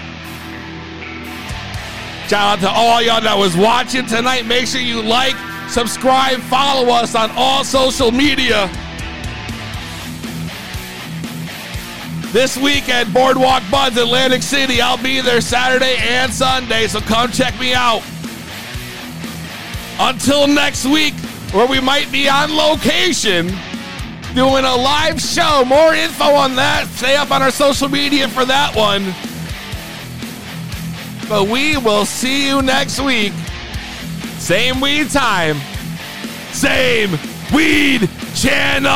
[2.28, 4.46] Shout out to all y'all that was watching tonight.
[4.46, 5.38] Make sure you like,
[5.70, 8.70] subscribe, follow us on all social media.
[12.32, 17.30] This week at Boardwalk Buds Atlantic City, I'll be there Saturday and Sunday, so come
[17.30, 18.02] check me out.
[20.00, 21.14] Until next week,
[21.52, 23.48] where we might be on location
[24.34, 25.66] doing a live show.
[25.66, 26.88] More info on that.
[26.96, 29.14] Stay up on our social media for that one.
[31.28, 33.34] But we will see you next week.
[34.38, 35.58] Same weed time.
[36.54, 37.12] Same
[37.54, 38.92] weed channel.